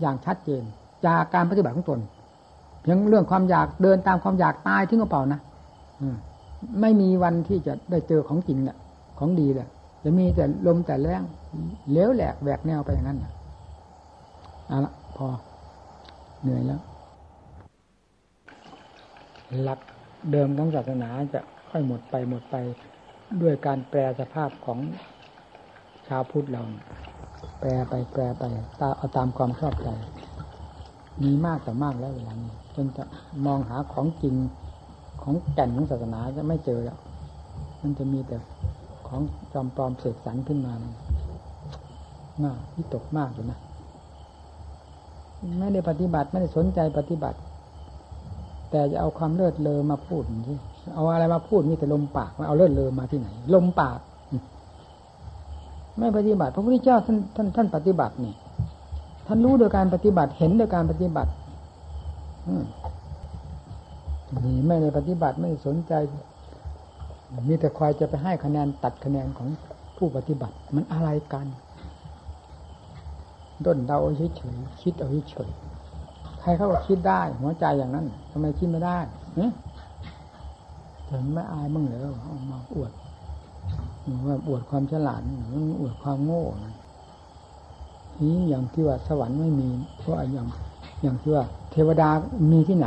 [0.00, 0.62] อย่างชัดเจน
[1.06, 2.00] จากการปฏิบัติของตน
[2.82, 5.40] เพียงเรื่องความอยากเดินตามความอยากตายทิ้งกระเป๋านะ
[6.80, 8.76] ไม่มีวันที่จะได้เจอของจริงแหละ
[9.18, 9.68] ของดีแหละ
[10.04, 11.22] จะมีแต่ลมแต่แรง
[11.90, 13.18] เลี้ยวแหลกแหวกแนวไปอย่างนั้น
[14.68, 15.26] เอาละพอ
[16.42, 16.80] เหนื่อยแล้ว
[19.62, 19.80] หลัก
[20.30, 22.56] เดิมของศาสนาจะค่อยหมดไปหมดไป
[23.42, 24.78] ด้วยการแปลสภาพของ
[26.08, 26.62] ชาวพุทธเรา
[27.60, 28.44] แปลไปแปลไป
[28.80, 29.88] ตาเอาตามความชอบใจ
[31.22, 33.04] มีมากแต่มากแล้วเวลานี้จนจะ
[33.46, 34.34] มองหาของจริง
[35.22, 36.98] ของแก่นของศาสนาจะไม่เจอแล้ว
[37.82, 38.36] มันจะมีแต่
[39.08, 39.22] ของ
[39.52, 40.72] จอมปลอมเสกสรรขึ้นมา
[42.42, 43.58] น่าที่ตกมากอยู่นะ
[45.58, 47.38] ไม่ได้ปฏิบัติไม่ได้สนใจปฏิบัติ
[48.70, 50.58] แต่จะเอาความเลิศเลอมาพูดที่
[50.94, 53.98] เอาอะไรมาพูดมีแต่ลมปากเอาเลิศเลอมาที่ไหน ลมปาก
[55.98, 58.34] ไม่ปฏิบัติ พระพุทธเจ้าท่านท่านท่านปฏิบัตินี่
[59.26, 61.30] ท่านรู้โดยการปฏิบัติเห็นโดยการปฏิบัติ
[64.44, 65.92] นี่ไม่ได้ปฏิบัติไม่สนใจ
[67.48, 69.48] มีแต่คอยจะไปให้คะแนนตัดคะแนนของ
[69.96, 71.46] ผู้ปฏิบัติ มันอะไรกัน
[73.64, 73.98] ด้นเดา
[74.36, 75.50] เฉยๆคิดเอาเฉย
[76.40, 78.98] ใครเขาก็คิดได้ หัวใจอย่างนั้นทำไมคิดไม่ได้
[79.36, 79.50] เนี่ย
[81.08, 82.92] ถึงไม่อายมั่งเลยเอามาอวด
[84.26, 85.20] ว่าอวดความฉลาด
[85.52, 86.44] มันอวดความโง่
[88.20, 90.46] นี่อย่างที่ว่าสวรรค์ไม่มีเพราะอย่าง
[91.02, 92.08] อย่างที่ว่า เทวดา
[92.52, 92.86] มีที่ไหน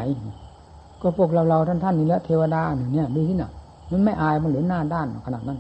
[1.02, 3.44] ก็พวกเราเราท่านท่านนี่แหละเทวดาหนึ่งเนี่ยมีที่ไหน
[3.92, 5.60] มันไม่อายมันหรือหน้าด้านขนาดนั้น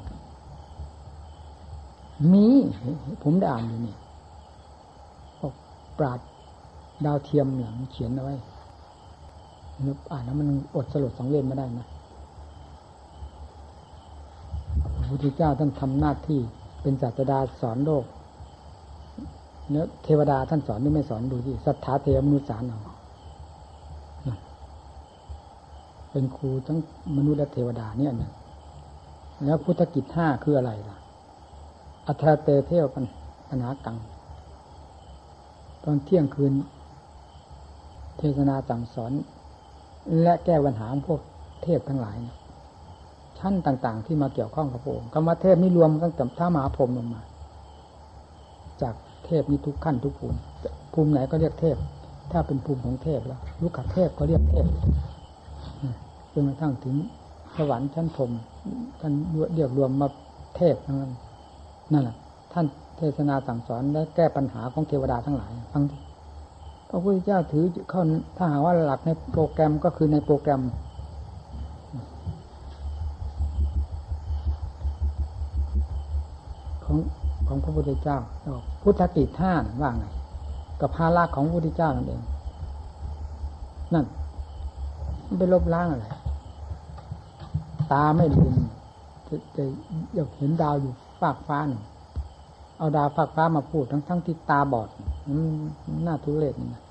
[2.33, 2.47] มี
[3.23, 3.95] ผมได้อ่านอยู่นี่
[5.99, 6.19] ปราด
[7.05, 8.35] ดาวเทียมหลังเขียนเอาไว้
[9.85, 11.87] นึกอ่านแล้วมันอดสลดสังเวชไม่ได้นะ
[14.95, 16.39] พระพุทธเจ้าท่านทำหน้าที่
[16.81, 18.03] เป็นศาสดาสอนโลก
[19.69, 22.79] เนื้อเทวดาท่านสอนหรือไม่สอนดูที่สัทธาเทวมนุษย์สารเอา
[26.11, 26.77] เป็นครูทั้ง
[27.17, 28.31] มนุษย์และเทวดาเนี่ยนะ
[29.45, 30.97] แล้วพุทธกิจห้าคืออะไรล่ะ
[32.07, 33.97] อัตราเตเทวปัญหากัง
[35.83, 36.53] ตอนเที่ยงคืน
[38.17, 39.11] เทศนาสั่งสอน
[40.21, 41.21] และแก้ปัญหาพวก
[41.63, 42.17] เทพทั้งหลาย
[43.39, 47.21] ชั้นต่าง ๆ ที่มาเกี่ยวข้องกับพระองค์กรรมเทพนี่รวมตั้งแต่ท้ามหาพรมลงมา
[48.81, 50.37] จากเทพนี้ทุกขั้นทุกภูมิ
[50.93, 51.77] ภูมิไหนก็เรียกเทพ
[52.31, 54.67] ถ้าเป็นภูมิของเทพแล้วลูกขเทพก็เรียกเทพ
[56.33, 56.95] จนกระทั่งถึง
[57.57, 58.31] สวรรค์ชั้นพรม
[58.99, 59.13] ท่าน
[59.55, 60.07] เรียกรวมมา
[60.57, 61.11] เทพทั้งนั้น
[61.93, 62.15] นั่นแหละ
[62.53, 62.65] ท่าน
[62.99, 65.83] เทศนาสั่งสอนและแก้ปัญหาของเทวดาทั้งหลายทั้ง
[66.89, 68.03] พระพุทธเจ้าถือเข้า
[68.37, 70.61] ถ้าหาว่าหลักในโปรแกรมก็คือในโปรแกรม
[76.85, 76.97] ของ
[77.47, 78.17] ของพระพุทธเจ้า
[78.83, 80.05] พุทธติจท่านว่าไง
[80.81, 82.21] กับภาระของพระพุทธเจ้านั่นเอง
[83.93, 84.05] นั่น
[85.25, 86.07] มันไปลบล้างอะไร
[87.91, 88.53] ตาไม่ลืม
[89.27, 89.63] จะจะ
[90.13, 91.81] อยากเห็นดาวอยู่ฟากฟ้าหนึ่ง
[92.79, 94.89] เอาดาวฟากฟ้ามาพูดทั้งทั้งที่ตาบอด
[95.27, 95.33] มั
[95.97, 96.83] นน่าทุเรศนี่นะ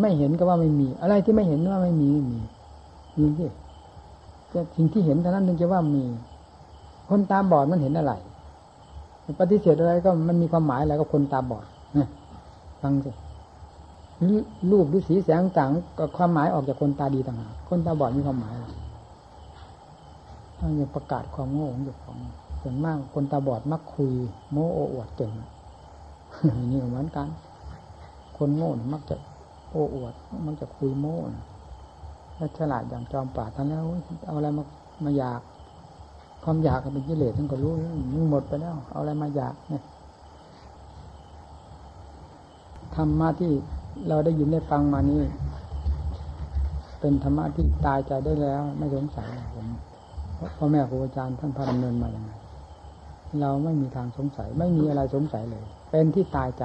[0.00, 2.38] ไม่เห็นก็ว่าไม่มี อะไรที่ไม่เห็นว่าไม่มีไม่มี
[3.18, 3.48] มีที่
[4.50, 6.04] แต่สิ่งที่เห็นเท่านั้นนึงจะว่ามี
[7.08, 8.12] คนตาบอดมันเห็นอะไร
[9.40, 11.66] ปฏิเสธอะไรก็มันมีความหมายอะไรก็คนตาบอด
[11.98, 12.08] นะ
[12.82, 13.10] ฟังสิ
[14.70, 18.66] รูปหรือสีแสงต่างก็ความหมายออกจากคนตาดีต่างหากคนตาบอดมีความหมายอะไร
[20.58, 22.16] ต้องอย่าประกาศความโง่ของเจ้าของ
[22.68, 24.12] ส่วนมากคนตาบอดมักคุย
[24.52, 25.32] โม้โอ้อวดเก่ง
[26.72, 27.28] นี่เหมือนกัน
[28.36, 29.16] คนโง่มักจะ
[29.70, 30.14] โอ้อวด
[30.46, 31.16] มันจะคุยโม้
[32.36, 33.84] ถ้าฉลาดอย่างจอมป่าท่านแล้ว
[34.26, 34.64] เอาอะไรมา
[35.04, 35.40] มาอยาก
[36.44, 37.72] ความอยากเป็นกิเลสท่านก็รู้
[38.14, 39.82] มันหมดไปแล้ว เอาอะไรมาอยากเนี่ย
[42.94, 43.52] ธรรมะที่
[44.08, 45.20] เราได้ยินได้ฟังมานี้
[47.00, 49.66] เป็นธรรมะที่ตายใจได้แล้ว ไม่สงสัยผม
[50.56, 52.32] พ่อแม่ครูอาจารย์ท่านพาดำเนินมาอย่างไร
[53.40, 56.64] เราไม่มีทางสงสัย ไม่มีอะไรสงสัยเลย เป็นที่ตายใจ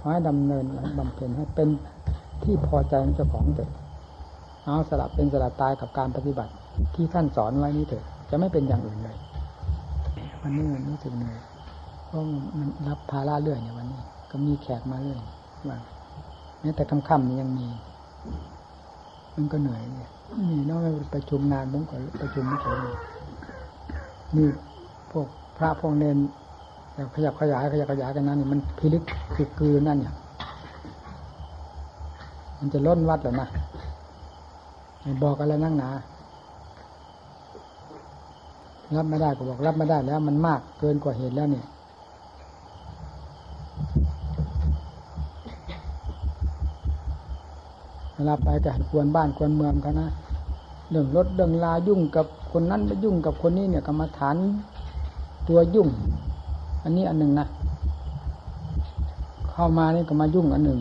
[0.00, 0.64] ขอให้ดำเนิน
[0.98, 1.68] บำเพ็ญให้เป็น
[2.44, 3.70] ที่พอใจของเจ้าของเถิด
[4.64, 6.52] เอาสลับเป็นสลับตายกับการปฏิบัติ
[6.94, 9.16] ที่ท่านสอนไว้นี้เถิดจะไม่เป็นอย่างอื่นเลย
[10.42, 11.38] วันนี้มันรู้สึกเหนื่อย
[12.06, 12.22] เพราะ
[12.58, 15.20] มันรับภาระเรื่อยเนี่ยวันนี้ ก็มีแขกมาเรื่อย
[15.68, 15.78] ว่า
[16.60, 17.68] แม้แต่ค่ำๆนี่ยังมี
[19.34, 20.10] มันก็เหนื่อยเนี่ย
[20.50, 22.76] นี่นอกจากประชุมนานผมก็ประชุมไม่เฉย
[24.36, 24.48] นี่
[25.10, 25.26] พวก
[25.58, 26.18] พระพวกเนน
[27.14, 29.02] ขยับขยายขยับขยายกันนั้นนี่มันพิลึก
[29.34, 30.14] คือคือนั่นเนี่ย
[32.58, 33.48] มันจะล้นวัดแล้วนะ
[35.24, 35.90] บอกอะไรนั่งหนา
[38.96, 41.66] รับไม่ได้ก็บอกรับไม่ได้แล้ว มันมากเกินกว่าเหตุแล้วเนี่ย
[48.14, 50.08] เวลาไปก็ควรบ้านควรเมืองเขานะ
[50.90, 54.36] เรื่องรถเรื่องลายุ่งกับคนนั้นไปยุ่งกับคนนี้เนี่ยกรรมฐาน
[55.48, 55.88] ตัวยุ่ง
[56.82, 57.46] อันนี้อันหนึ่งนะ
[59.50, 60.80] เข้ามานี่ก็มายุ่งอันหนึ่ง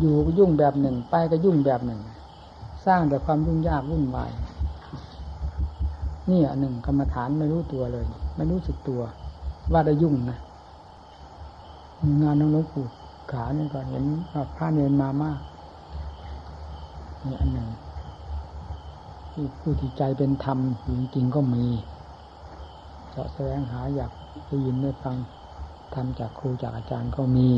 [0.00, 2.00] อยู่ก็ยุ่งแบบหนึ่ง ไปก็ยุ่งแบบหนึ่ง
[2.86, 4.30] สร้างแต่ความยุ่งยากวุ่นวาย
[6.30, 8.04] นี่อันหนึ่งกรรมฐานไม่รู้ตัวเลย
[8.36, 9.00] ไม่รู้สึกตัว
[9.72, 10.38] ว่าได้ยุ่งนะ
[12.22, 12.86] งานน้องหลวงปู่
[13.32, 14.04] ขาเนี่ยก็เห็น
[14.56, 15.38] พระเนนมามาก
[17.24, 17.68] นี่อันหนึ่ง
[19.32, 21.64] ที่ผู้ที่ใจเป็นธรรมจริงๆก็มี
[23.14, 24.10] สาะแสวงหาอยาก
[24.46, 25.16] ได้ยินได้ฟัง
[25.94, 27.48] ทำจากครูจากอาจารย์ก็มี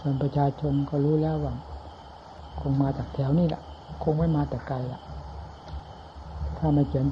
[0.00, 1.54] ส่วนประชาชนก็รู้แล้วว่า
[2.60, 3.62] คงมาจากแถวนี้แหละ
[4.02, 5.00] คงไม่มาแต่ไกลละ
[6.58, 7.06] ถ้าไม่เขียน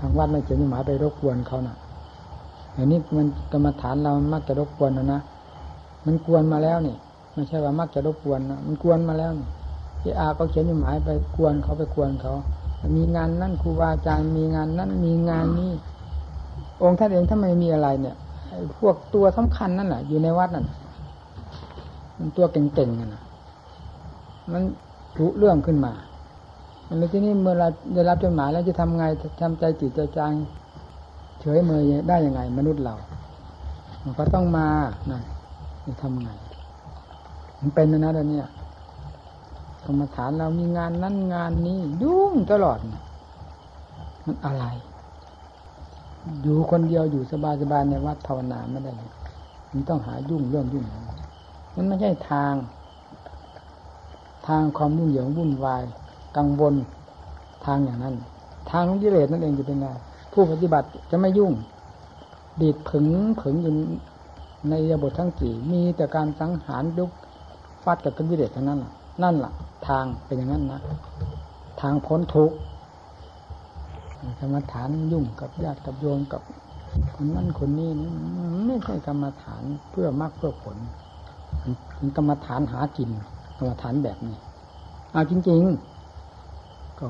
[0.00, 1.76] ทางวัดไม่เขียนหมายไปรบกวนเขานะ่ะ
[2.74, 5.20] อย่างนี้มันกรรมฐานเรามักจะรบกวนนะนะ
[6.06, 6.96] มันกวนมาแล้วนี่
[7.34, 9.48] ไม่ใช่ว่ามักจะรบกวนนะมันกวนมาแล้วนี่
[10.00, 12.32] ที่อาก็เขียนหมายไปกวนเขาไปกวนเขา
[12.96, 15.72] มีงานนั่นครูบาอาจารย์มีงานนั่นมีงานนี้
[16.82, 18.16] องค์ท่านเองถ้าไม่มีอะไรเนี่ย
[18.78, 20.66] พวกตัวสำคัญนั่นแหละอยู่ในวัดนั่น
[22.18, 23.16] มันตัวเก่งๆนั่น
[24.52, 24.62] มัน
[25.18, 25.92] รุเรื่องขึ้นมา
[26.98, 29.04] แล้วที่นี้เมื่อเราได้รับจดหมายแล้วจะทำไง
[29.40, 30.32] ทำใจจิตใจจาง
[31.40, 32.94] เฉยเมยได้ยังไง มนุษย์เรา
[34.04, 34.66] มันก็ต้องมา
[35.12, 35.20] นะ
[35.84, 36.30] จะทำไง
[37.60, 38.40] มันเป็นนะนะเดี๋ยวนี้
[39.84, 42.78] กรรมฐานเรามีงานนั้นงานนี้ยุ่งตลอด
[44.26, 44.64] มันอะไร
[46.42, 47.32] อยู่คนเดียวอยู่ส
[47.72, 48.92] บายๆในวัดภาวนาไม่ได้
[49.72, 50.84] มันต้องหายุ่งเรื่องยุ่ง
[51.76, 52.54] มันไม่ใช่ทาง
[54.48, 55.82] ทางความยุ่งเหยิงวุ่นวาย
[56.36, 56.74] กังวล
[57.66, 58.14] ทางอย่างนั้น
[58.70, 59.86] ทางของกิเลสนั่นเองจะเป็นไง
[60.32, 61.52] ผู้ปฏิบัติจะไม่ยุ่ง
[62.60, 63.06] ดีดผึง
[63.40, 63.72] ผึงอยู่
[64.68, 67.10] ในยบททั้งสี่มีแต่การสังหารดุก
[67.82, 68.80] ฟาดกับกิเลสทั้งนั้น
[69.22, 69.52] นั่นแหละ
[69.88, 70.80] ทางเป็นอย่างนั้นนะ
[71.80, 72.56] ทางพ้นทุกข์
[74.40, 76.42] กรรมฐานยุ่งกับญาติกับโยมกับ
[77.14, 78.10] คนนั้นคนนี้นี่
[78.66, 80.76] ไม่ใช่กรรมฐานเพื่อมรรคเพื่อผล
[81.94, 83.10] เป็นกรรมฐานหากิน
[83.58, 84.36] กรรมฐานแบบนี้
[85.12, 87.06] เอาจริงๆก็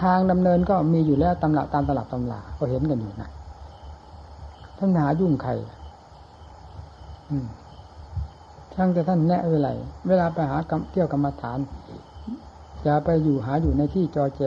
[0.00, 3.30] ทางดำเนินก็มีอยู่แล้วตำราตามตลับตำลาก็เห็นกันอยู่นะ
[4.78, 5.52] ท่านหายุ่งใคร
[7.30, 7.46] อืม
[8.74, 9.70] ช่างแต่ท่านแนะเวลา
[10.08, 10.56] เวลาไปหา
[10.90, 11.58] เที่ยวกรรมฐาน
[12.84, 14.42] อย่าไปอยู่หาอยู่ในที่จอแจ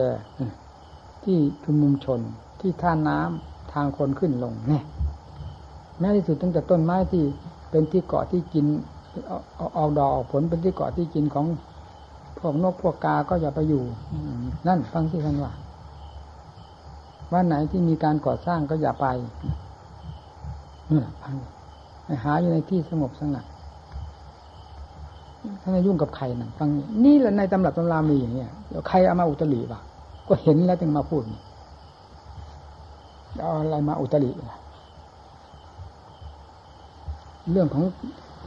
[1.24, 2.20] ที่ชุมนุมชน
[2.60, 4.84] ที่ท่าน้ำทางคนขึ้นลงเนี่ย
[5.98, 7.22] แม้ที่สุดตั้งแต่ต้นไม้ที่
[7.70, 8.66] เป็นที่เกาะที่กิน
[9.56, 11.46] เอาเอาดอกออกผลเป็นที่เกาะที่กินของ
[12.38, 13.82] พวกนกพวกกาก็อย่าไปอยู่
[14.66, 15.52] นั่นฟังที่ท่านว่า
[17.32, 19.06] ว่าไหนที่มีการก่อสร้างก็อย่าไป
[20.90, 21.36] นี่แหละพัง
[22.24, 23.44] หาอยู่ในที่สงบสงัด
[25.60, 26.68] ท่านยุ่งกับใครนั่นฟัง
[27.04, 29.80] นี่แหละในตำรับตำรามีอย่างเนี้ยแล้วใครเอามาอุตริวะ
[30.28, 31.22] ก็เห็นแล้วจึงมาพูด
[33.40, 34.30] เอาอะไรมาอุตริ
[37.52, 37.84] เรื่องของ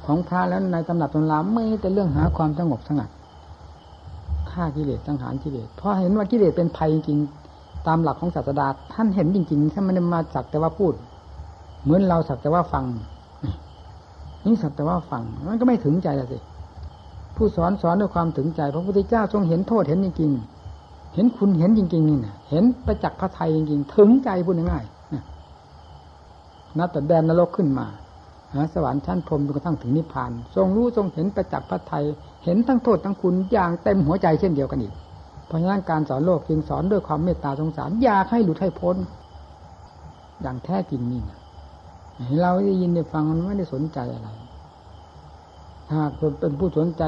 [0.06, 3.10] ของพระแล้วในตำรับตำราไม่แต่เรื่องหาความสงบสงัด
[4.52, 7.20] ฆ่ากิเลสสังหารกิเลสเพราะเห็นว่ากิเลสเป็นภัยจริง
[7.88, 10.94] ตามหลักของศาสดาท่านเห็นจริงๆท่านไม่ได้มาสักแต่ว่าพูด
[11.84, 12.86] เหมือนเราสักแต่ว่าฟัง
[14.46, 16.38] นี่สักแต่ว่าฟังมันก็ไม่ถึงใจละสิ
[17.36, 20.57] ผู้สอนสอนด้วยความถึงใจพระพุทธเจ้าทรงเห็นโทษเห็นจริงๆ
[21.18, 27.88] เห็นคุณเห็นจริง ๆ นี่นะเห็นประจักษ์พระไทยจริงๆ ถึงใจพูดง่ายๆนับแต่แดนนรกขึ้นมา
[28.74, 32.04] สวรรค์ชั้นพรมจนกระทั่งถึงนิพพาน ทรงรู้ทรงเห็นประจักษ์พระไทย
[32.44, 34.94] เห็นทั้งโทษทั้งคุณอย่างเต็มหัวใจเช่นเดียวกันอีก
[35.48, 38.96] เพราะฉะนั้นการสอนโลกจึงสอนด้วยความเมตตาสงสารอยากให้หลุดให้พ้น
[40.42, 41.40] อย่างแท้จริงนี่นะ
[42.42, 44.30] เราได้ยินได้ฟังมันไม่ได้สนใจอะไร
[45.90, 47.04] ถ้าคนเป็นผู้สนใจ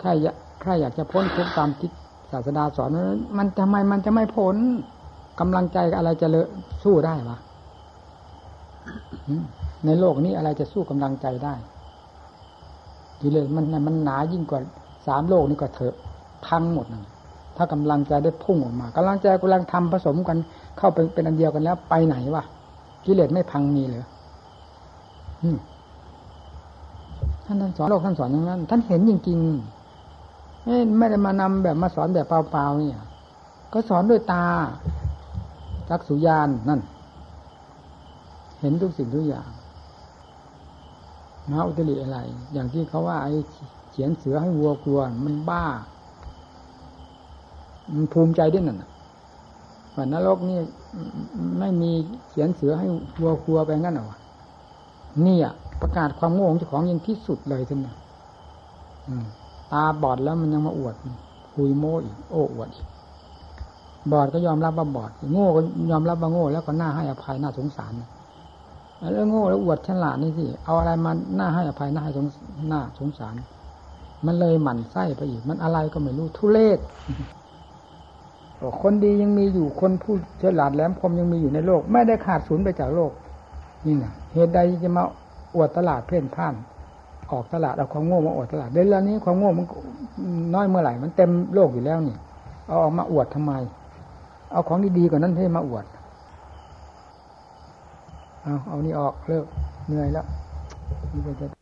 [0.00, 1.92] ใครอยากใครอยากจะพ้นทุกข์ตามที่ศ
[2.30, 2.90] ศาสดาสอน
[3.38, 4.56] มันทำไมมันจะไม่พ้น
[5.40, 6.48] กำลังใจอะไรจะเลอะ
[6.84, 7.36] สู้ได้วะ
[9.84, 11.54] ในโลกนี้อะไรจะสู้กำลังใจได้
[13.20, 14.60] ทีเลยมันมันหนายิ่งกว่า
[15.06, 15.94] สามโลกนี่ก็เถอะ
[16.46, 17.04] พังหมดนะ
[17.56, 20.38] ถ้ากำลังใจได้พุ่งออกมากำลังใจกำลังทำผสมกัน
[20.78, 22.44] เข้าไปเป็นอันเดียวกันแล้ว ไปไหนวะ
[23.04, 24.04] กิเลสไม่พังมีเลย
[27.46, 29.75] ท่านท่านสอนโลกท่านสอนอย่างนั้น ท่านเห็นจริง ๆ
[30.66, 33.02] ไม่ได้มานำแบบมาสอนแบบเปล่าๆเนี่ย
[33.72, 34.46] ก็สอนด้วยตา
[35.88, 36.80] จักสุญานนั่น
[38.60, 39.50] เห็นทุกสิ่งทุกอย่าง
[41.50, 42.18] มาอุตริอะไร
[42.52, 43.32] อย่างที่เขาว่าไอ้
[43.90, 45.64] เขียนเสือให้วัวกลัวมันบ้า
[47.94, 48.82] มันภูมิใจด้วยนั่น
[49.94, 50.58] ว่านรกนี่
[51.58, 51.90] ไม่มี
[52.28, 52.86] เขียนเสือให้
[53.20, 54.16] วัวกลัวไปงั้นหรอ
[55.26, 57.94] นี่อะประกาศความโง่ของเจ้าของยิ่งที่สุดเลยท่านนะ
[59.72, 60.94] ตาบอดแล้วมันยังมาอวด
[61.52, 62.86] คุยโม้อีกโอ้อวดอีก
[64.12, 65.60] บอดก็ยอมรับว่าบอดโง่ก็
[65.90, 67.92] ยอมรับว่าโง่ แล้วก็น่าให้อภัยน่าสงสาร
[69.12, 72.26] แล้วโง่แล้วอวดฉลาดนี่สิเอาอะไรมาน่าให้อภัยน่าให้สง
[72.72, 73.34] น่าสงสาร
[74.26, 76.78] มันเลยหมั่นไส้ไปอีก มันอะไรก็ไม่รู้ทุเลศ
[78.82, 83.12] คนดียังมีอยู่คนผู้ฉลาดแหลมคมยังมีอยู่ในโลก ไม่ได้ขาดศูนย์ไปจากโลก
[83.86, 85.04] นี่นะเหตุใดจะมา
[85.54, 86.54] อวดตลาดเพ่นพ่าน
[87.32, 89.66] ออกตลาดเอาความโง่มาอวดตลาดเด้นแล้วนี้ความโง่มัน
[90.54, 92.16] น้อยเมื่อไหร่มันเต็มโลกอยู่แล้วนี่
[92.66, 93.52] เอาออกมาอวดทำไม
[94.52, 95.84] เอาของดีๆกว่านั้นให้มาอวด
[98.42, 99.44] เอาเอานี่ออกเลิก
[99.86, 100.26] เหนื่อยแล้ว
[101.12, 101.55] นี่จะ